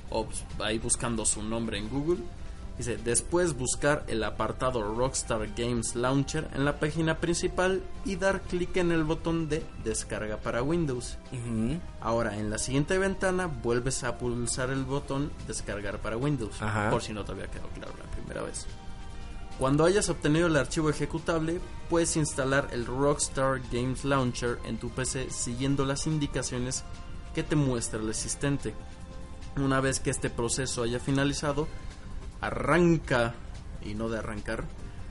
[0.08, 2.20] o pues, ahí buscando su nombre en Google.
[2.80, 8.74] Dice, después buscar el apartado Rockstar Games Launcher en la página principal y dar clic
[8.78, 11.18] en el botón de descarga para Windows.
[12.00, 16.88] Ahora, en la siguiente ventana vuelves a pulsar el botón descargar para Windows, Ajá.
[16.88, 18.66] por si no te había quedado claro la primera vez.
[19.58, 25.28] Cuando hayas obtenido el archivo ejecutable, puedes instalar el Rockstar Games Launcher en tu PC
[25.28, 26.82] siguiendo las indicaciones
[27.34, 28.74] que te muestra el asistente.
[29.56, 31.68] Una vez que este proceso haya finalizado,
[32.40, 33.34] arranca,
[33.84, 34.64] y no de arrancar,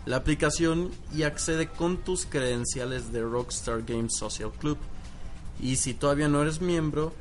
[0.06, 4.78] la aplicación y accede con tus credenciales de Rockstar Games Social Club.
[5.62, 7.14] Y si todavía no eres miembro,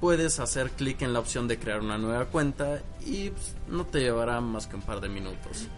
[0.00, 4.00] puedes hacer clic en la opción de crear una nueva cuenta y pues, no te
[4.00, 5.68] llevará más que un par de minutos.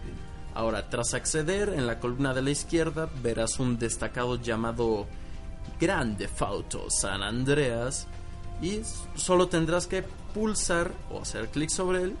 [0.55, 5.05] Ahora, tras acceder, en la columna de la izquierda verás un destacado llamado
[5.79, 8.07] Grande Fauto San Andreas
[8.61, 8.81] y
[9.15, 10.03] solo tendrás que
[10.33, 12.15] pulsar o hacer clic sobre él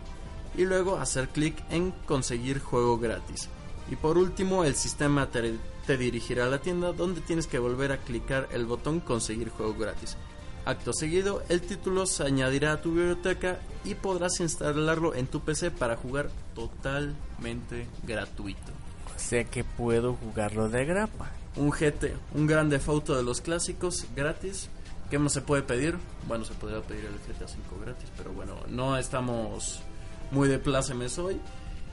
[0.57, 3.49] y luego hacer clic en conseguir juego gratis.
[3.89, 5.55] Y por último, el sistema te,
[5.85, 9.75] te dirigirá a la tienda donde tienes que volver a clicar el botón conseguir juego
[9.75, 10.17] gratis.
[10.65, 15.69] Acto seguido, el título se añadirá a tu biblioteca y podrás instalarlo en tu PC
[15.69, 18.71] para jugar totalmente gratuito.
[19.15, 21.29] O sea que puedo jugarlo de grapa.
[21.55, 24.69] Un GT, un grande foto de los clásicos gratis.
[25.11, 25.97] ¿Qué más se puede pedir?
[26.27, 29.81] Bueno, se podría pedir el GTA 5 gratis, pero bueno, no estamos
[30.31, 31.39] muy de plácemes hoy.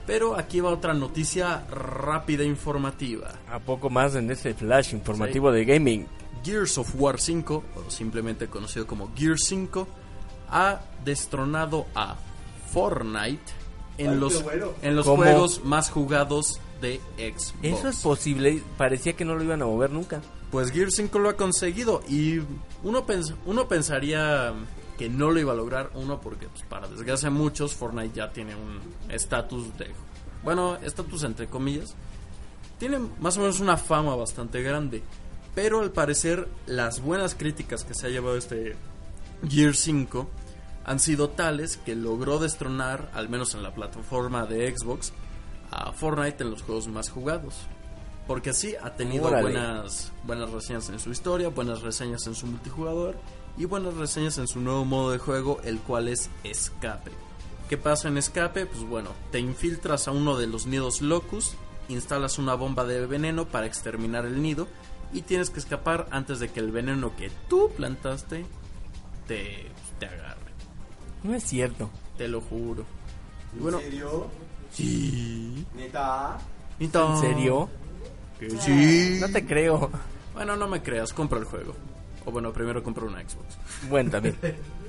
[0.07, 3.31] Pero aquí va otra noticia rápida e informativa.
[3.49, 6.07] A poco más en este flash informativo de gaming.
[6.45, 9.87] Gears of War 5, o simplemente conocido como Gears 5,
[10.51, 12.17] ha destronado a
[12.73, 13.53] Fortnite
[13.99, 14.43] en los,
[14.83, 15.19] en los ¿Cómo?
[15.23, 17.55] juegos más jugados de Xbox.
[17.63, 18.63] Eso es posible.
[18.77, 20.21] Parecía que no lo iban a mover nunca.
[20.51, 22.41] Pues Gears 5 lo ha conseguido y
[22.83, 24.53] uno, pens- uno pensaría
[25.03, 28.31] que no lo iba a lograr, uno porque pues, para desgracia de muchos Fortnite ya
[28.31, 29.91] tiene un estatus de...
[30.45, 31.97] Bueno, estatus entre comillas.
[32.79, 35.03] Tiene más o menos una fama bastante grande,
[35.57, 38.77] pero al parecer las buenas críticas que se ha llevado este
[39.49, 40.31] Gears 5
[40.85, 45.13] han sido tales que logró destronar, al menos en la plataforma de Xbox,
[45.73, 47.57] a Fortnite en los juegos más jugados.
[48.29, 49.43] Porque sí, ha tenido Órale.
[49.43, 53.17] buenas, buenas reseñas en su historia, buenas reseñas en su multijugador
[53.57, 57.11] y buenas reseñas en su nuevo modo de juego, el cual es Escape.
[57.69, 58.67] ¿Qué pasa en Escape?
[58.67, 61.55] Pues bueno, te infiltras a uno de los nidos Locus,
[61.89, 64.69] instalas una bomba de veneno para exterminar el nido
[65.13, 68.47] y tienes que escapar antes de que el veneno que tú plantaste
[69.27, 69.67] te,
[69.99, 70.53] te agarre.
[71.23, 71.91] No es cierto.
[72.17, 72.85] Te lo juro.
[73.57, 74.29] Y bueno, serio?
[74.71, 75.67] sí.
[75.75, 76.39] ¿Neta?
[76.79, 77.69] ¿En serio?
[78.39, 79.19] Que sí.
[79.21, 79.91] No te creo.
[80.35, 81.75] Bueno, no me creas, compra el juego.
[82.25, 83.59] O bueno, primero compra una Xbox.
[83.89, 84.37] Bueno, también.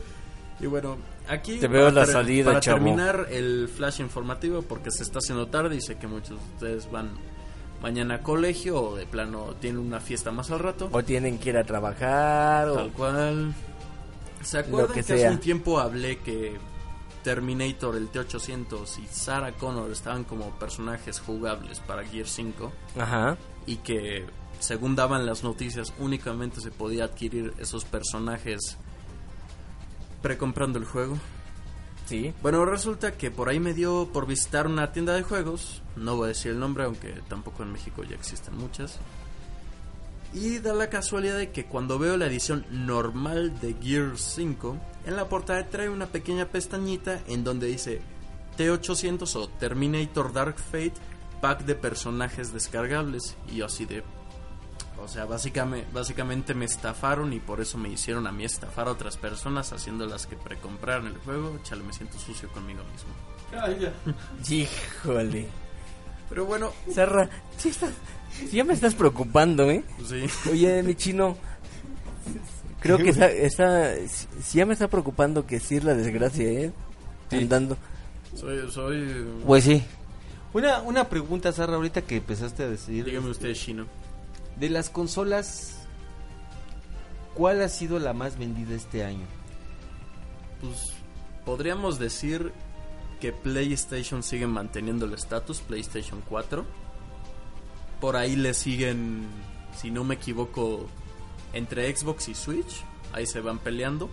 [0.60, 0.96] Y bueno,
[1.28, 2.78] aquí Te veo para la salida, para chavo.
[2.78, 6.92] terminar el flash informativo porque se está haciendo tarde y sé que muchos de ustedes
[6.92, 7.10] van
[7.82, 10.88] mañana a colegio o de plano tienen una fiesta más al rato.
[10.94, 12.70] O tienen que ir a trabajar.
[12.70, 12.76] O...
[12.76, 13.54] Tal cual.
[14.42, 16.56] ¿Se acuerdan que, que hace un tiempo hablé que
[17.24, 23.38] Terminator, el T-800 y Sarah Connor estaban como personajes jugables para Gear 5 Ajá.
[23.66, 24.26] y que
[24.64, 28.78] según daban las noticias únicamente se podía adquirir esos personajes
[30.22, 31.18] precomprando el juego?
[32.06, 32.34] Sí.
[32.42, 36.26] Bueno, resulta que por ahí me dio por visitar una tienda de juegos, no voy
[36.26, 39.00] a decir el nombre, aunque tampoco en México ya existen muchas.
[40.34, 45.16] Y da la casualidad de que cuando veo la edición normal de Gear 5, en
[45.18, 48.02] la portada trae una pequeña pestañita en donde dice
[48.58, 50.94] T800 o Terminator Dark Fate
[51.44, 53.36] pack de personajes descargables.
[53.52, 54.02] Y yo así de...
[55.02, 58.92] O sea, básicamente, básicamente me estafaron y por eso me hicieron a mí estafar a
[58.92, 61.60] otras personas haciéndolas que precompraran el juego.
[61.64, 63.12] Chale, me siento sucio conmigo mismo.
[64.50, 65.48] Híjole.
[66.30, 67.94] Pero bueno, Sarra, sí, estás-
[68.32, 69.84] sí ya me estás preocupando, ¿eh?
[69.98, 70.50] pues sí.
[70.50, 71.38] Oye, mi chino.
[72.80, 76.72] Creo que está, está- sí ya me está preocupando que sí es la desgracia, ¿eh?
[77.32, 77.78] Andando.
[78.36, 79.26] Soy, soy...
[79.46, 79.84] Pues sí.
[80.54, 83.06] Una, una pregunta, Sarra, ahorita que empezaste a decir.
[83.06, 83.86] Dígame usted, Shino.
[84.60, 85.80] De las consolas,
[87.34, 89.26] ¿cuál ha sido la más vendida este año?
[90.62, 90.94] Pues
[91.46, 92.54] podríamos decir
[93.20, 96.66] que PlayStation sigue manteniendo el estatus, PlayStation 4.
[98.00, 99.28] Por ahí le siguen,
[99.76, 100.88] si no me equivoco,
[101.54, 102.84] entre Xbox y Switch.
[103.14, 104.10] Ahí se van peleando.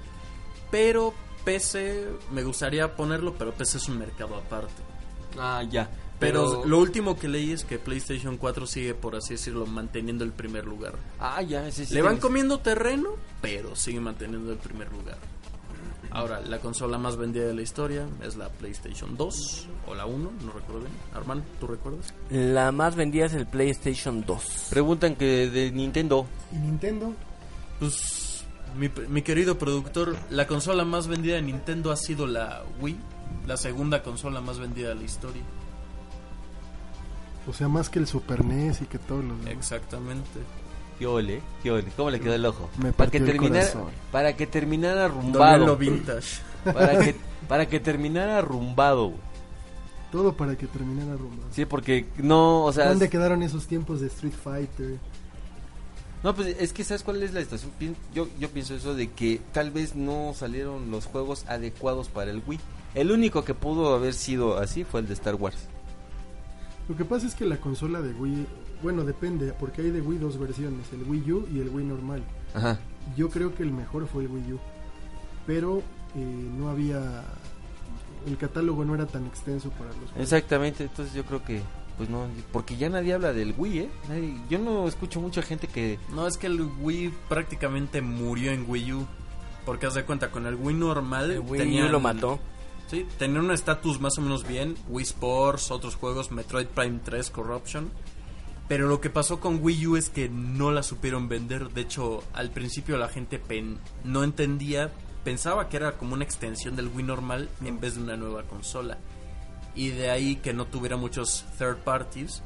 [0.71, 1.12] Pero
[1.45, 4.83] PC, me gustaría ponerlo, pero PC es un mercado aparte.
[5.39, 5.91] Ah, ya.
[6.21, 10.33] Pero, lo último que leí es que PlayStation 4 sigue, por así decirlo, manteniendo el
[10.33, 10.95] primer lugar.
[11.19, 15.17] Ah, ya, ese sí Le van comiendo terreno, pero sigue manteniendo el primer lugar.
[16.13, 20.33] Ahora, la consola más vendida de la historia es la PlayStation 2 o la 1,
[20.45, 20.93] no recuerdo bien.
[21.15, 22.13] Armand, ¿tú recuerdas?
[22.31, 24.67] La más vendida es el PlayStation 2.
[24.71, 26.27] Preguntan que de Nintendo.
[26.53, 27.15] ¿Y Nintendo?
[27.79, 28.45] Pues,
[28.77, 32.99] mi, mi querido productor, la consola más vendida de Nintendo ha sido la Wii,
[33.47, 35.43] la segunda consola más vendida de la historia.
[37.51, 39.52] O sea, más que el Super NES y que todos los demás.
[39.52, 40.40] Exactamente.
[40.98, 41.40] ¿Qué ole?
[41.62, 41.85] ¿Qué ole?
[41.97, 42.68] ¿Cómo le quedó el ojo?
[42.78, 43.68] Me para que terminara,
[44.12, 45.77] para que terminara arrumbado.
[45.77, 46.40] vintage.
[46.64, 47.16] para que
[47.48, 49.12] para que terminara arrumbado.
[50.12, 51.44] Todo para que terminara rumba.
[51.52, 54.98] Sí, porque no, o sea, ¿Dónde quedaron esos tiempos de Street Fighter?
[56.22, 57.70] no pues es que sabes cuál es la situación.
[57.81, 62.31] Pien- Yo yo pienso eso de que tal vez no salieron los juegos adecuados para
[62.31, 62.60] el Wii.
[62.94, 65.56] El único que pudo haber sido así fue el de Star Wars.
[66.91, 68.47] Lo que pasa es que la consola de Wii,
[68.83, 72.23] bueno, depende, porque hay de Wii dos versiones, el Wii U y el Wii normal.
[72.53, 72.79] Ajá.
[73.17, 74.59] Yo creo que el mejor fue el Wii U,
[75.47, 75.79] pero
[76.17, 77.23] eh, no había
[78.27, 80.17] el catálogo no era tan extenso para los juegos.
[80.21, 81.62] Exactamente, entonces yo creo que,
[81.97, 83.89] pues no, porque ya nadie habla del Wii, ¿eh?
[84.09, 85.99] Nadie- yo no escucho mucha gente que...
[86.12, 89.07] No, es que el Wii prácticamente murió en Wii U.
[89.65, 91.31] Porque haz de cuenta, con el Wii normal.
[91.31, 92.41] El Wii tenían- U lo mató.
[92.91, 94.75] Sí, tenían un estatus más o menos bien.
[94.89, 97.89] Wii Sports, otros juegos, Metroid Prime 3, Corruption.
[98.67, 101.71] Pero lo que pasó con Wii U es que no la supieron vender.
[101.71, 104.91] De hecho, al principio la gente pen- no entendía,
[105.25, 108.99] pensaba que era como una extensión del Wii normal en vez de una nueva consola.
[109.77, 112.43] Y de ahí que no tuviera muchos third parties.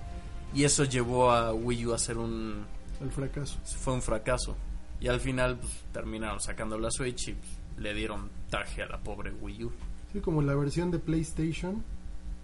[0.55, 2.67] Y eso llevó a Wii U a ser un,
[3.01, 3.59] El fracaso.
[3.81, 4.57] fue un fracaso.
[5.01, 8.99] Y al final pues, terminaron sacando la Switch y pues, le dieron traje a la
[8.99, 9.73] pobre Wii U.
[10.15, 11.83] Sí, como la versión de PlayStation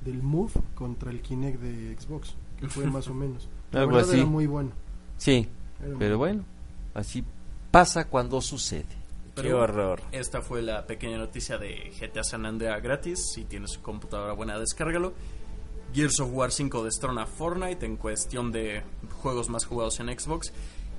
[0.02, 3.48] del Move contra el Kinect de Xbox, que fue más o menos.
[3.72, 4.18] La Algo verdad así.
[4.18, 4.72] era muy bueno.
[5.16, 5.46] Sí,
[5.78, 6.44] Era muy pero bueno,
[6.94, 7.22] así
[7.70, 8.86] pasa cuando sucede.
[9.36, 10.02] Qué Pero horror.
[10.10, 13.30] Esta fue la pequeña noticia de GTA San Andreas gratis.
[13.32, 15.12] Si tienes computadora buena, descárgalo.
[15.94, 18.82] Gears of War 5 destrona Fortnite en cuestión de
[19.22, 20.52] juegos más jugados en Xbox.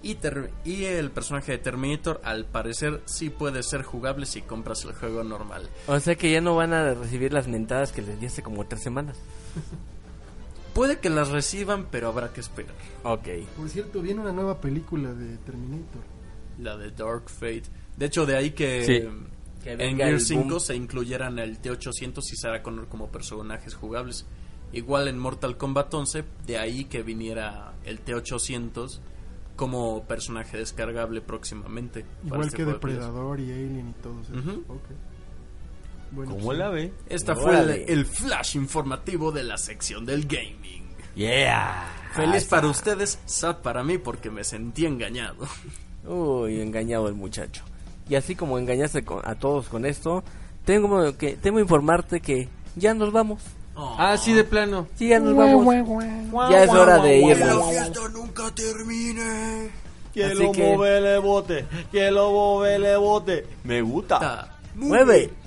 [0.04, 4.84] Y, ter- y el personaje de Terminator, al parecer, sí puede ser jugable si compras
[4.86, 5.70] el juego normal.
[5.88, 8.66] O sea que ya no van a recibir las mentadas que les di hace como
[8.66, 9.18] tres semanas.
[10.74, 12.74] Puede que las reciban, pero habrá que esperar.
[13.04, 13.28] Ok.
[13.58, 16.02] Por cierto, viene una nueva película de Terminator.
[16.60, 17.64] La de Dark Fate.
[17.98, 19.02] De hecho, de ahí que, Sí.
[19.64, 20.20] Que en boom.
[20.20, 24.26] 5 se incluyeran el T-800 y Sarah Connor como personajes jugables.
[24.74, 29.00] Igual en Mortal Kombat 11, de ahí que viniera el T-800
[29.56, 32.06] como personaje descargable próximamente.
[32.26, 32.74] Igual este que de.
[32.74, 34.46] Depredador y Alien y todos esos.
[34.46, 34.64] Ujú.
[34.68, 34.84] Ok.
[36.12, 36.94] Bueno, ¿Cómo pues, la ve?
[37.08, 40.90] Esta fue el flash informativo de la sección del gaming.
[41.16, 41.88] Yeah.
[42.14, 45.48] Feliz para ustedes, sad para mí porque me sentí engañado.
[46.06, 47.64] Uy, engañado el muchacho.
[48.10, 50.24] Y así como engañaste con- a todos con esto,
[50.66, 53.42] tengo que tengo que informarte que ya nos vamos.
[53.76, 54.88] Ah, sí, de plano.
[54.96, 55.66] Sí, ya nos vamos.
[56.50, 57.70] Ya es hora de irnos.
[57.70, 59.70] fiesta nunca termine.
[60.14, 63.46] Que Así lo que- mueve el bote, que lo mueve el bote.
[63.64, 64.58] Me gusta.
[64.76, 65.30] ¡Mueve!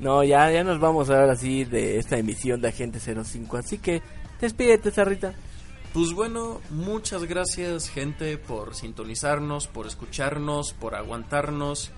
[0.00, 3.56] No, ya, ya nos vamos ahora sí de esta emisión de Agente 05.
[3.56, 4.02] Así que
[4.40, 5.32] despídete, Sarrita.
[5.94, 11.92] Pues bueno, muchas gracias gente por sintonizarnos, por escucharnos, por aguantarnos.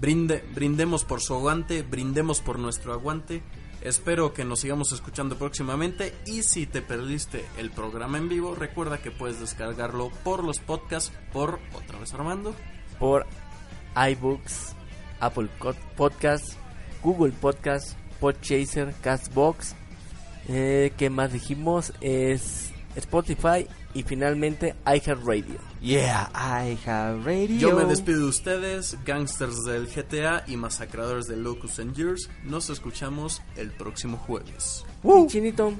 [0.00, 3.42] Brinde, brindemos por su aguante, brindemos por nuestro aguante.
[3.84, 8.98] Espero que nos sigamos escuchando próximamente y si te perdiste el programa en vivo, recuerda
[8.98, 12.54] que puedes descargarlo por los podcasts, por otra vez Armando.
[13.00, 13.26] Por
[13.96, 14.76] iBooks,
[15.18, 15.48] Apple
[15.96, 16.56] Podcasts,
[17.02, 19.74] Google Podcasts, Podchaser, Castbox.
[20.48, 21.92] Eh, ¿Qué más dijimos?
[22.00, 25.71] Es Spotify y finalmente iHeartRadio.
[25.82, 27.58] Yeah, I have radio.
[27.58, 32.30] Yo me despido de ustedes, gangsters del GTA y masacradores de Locust and Years.
[32.44, 34.84] Nos escuchamos el próximo jueves.
[35.02, 35.72] Y Chinito,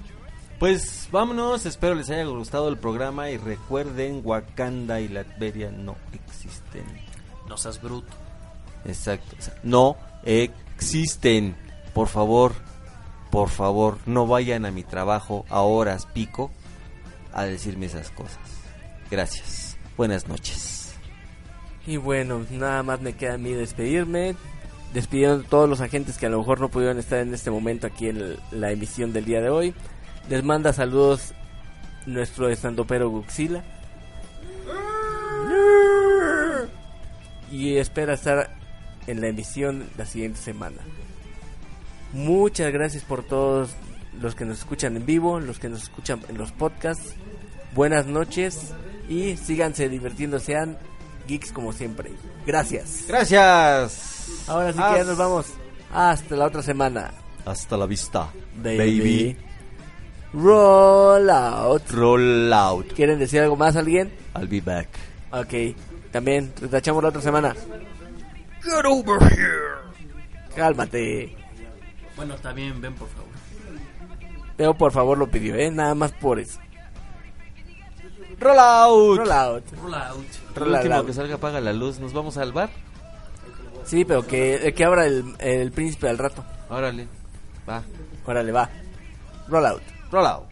[0.58, 6.84] Pues vámonos, espero les haya gustado el programa y recuerden, Wakanda y Latveria no existen.
[7.48, 8.12] No seas bruto.
[8.84, 11.54] Exacto, o sea, no existen.
[11.94, 12.54] Por favor,
[13.30, 16.50] por favor, no vayan a mi trabajo a horas pico
[17.32, 18.40] a decirme esas cosas.
[19.08, 19.71] Gracias.
[20.02, 20.94] Buenas noches.
[21.86, 24.34] Y bueno, nada más me queda a mí despedirme.
[24.92, 27.86] Despidiendo a todos los agentes que a lo mejor no pudieron estar en este momento
[27.86, 29.74] aquí en la emisión del día de hoy.
[30.28, 31.34] Les manda saludos
[32.04, 33.62] nuestro estandopero Guxila.
[37.52, 38.56] Y espera estar
[39.06, 40.78] en la emisión la siguiente semana.
[42.12, 43.70] Muchas gracias por todos
[44.20, 47.14] los que nos escuchan en vivo, los que nos escuchan en los podcasts.
[47.72, 48.74] Buenas noches
[49.08, 50.78] y síganse divirtiendo, sean
[51.26, 52.12] geeks como siempre.
[52.46, 53.04] Gracias.
[53.08, 54.46] Gracias.
[54.48, 55.46] Ahora sí que ya nos vamos.
[55.92, 57.12] Hasta la otra semana.
[57.44, 59.36] Hasta la vista, Baby.
[60.32, 61.90] Roll out.
[61.90, 62.92] Roll out.
[62.94, 64.12] ¿Quieren decir algo más alguien?
[64.34, 64.88] I'll be back.
[65.30, 65.76] Ok.
[66.10, 67.54] También retachamos la otra semana.
[68.62, 69.82] Get over here.
[70.54, 71.36] Cálmate.
[72.16, 73.32] Bueno, está bien, ven por favor.
[74.56, 75.70] Pero por favor lo pidió, ¿eh?
[75.70, 76.60] Nada más por eso.
[78.40, 79.18] Roll out.
[79.18, 79.64] Roll out.
[79.82, 80.26] Roll out.
[80.54, 81.98] El Roll último que salga apaga la luz.
[81.98, 82.70] ¿Nos vamos al bar?
[83.84, 86.44] Sí, pero que, que abra el, el príncipe al rato.
[86.70, 87.08] Órale.
[87.68, 87.82] Va.
[88.26, 88.68] Órale, va.
[89.48, 89.82] Roll out.
[90.10, 90.51] Roll out.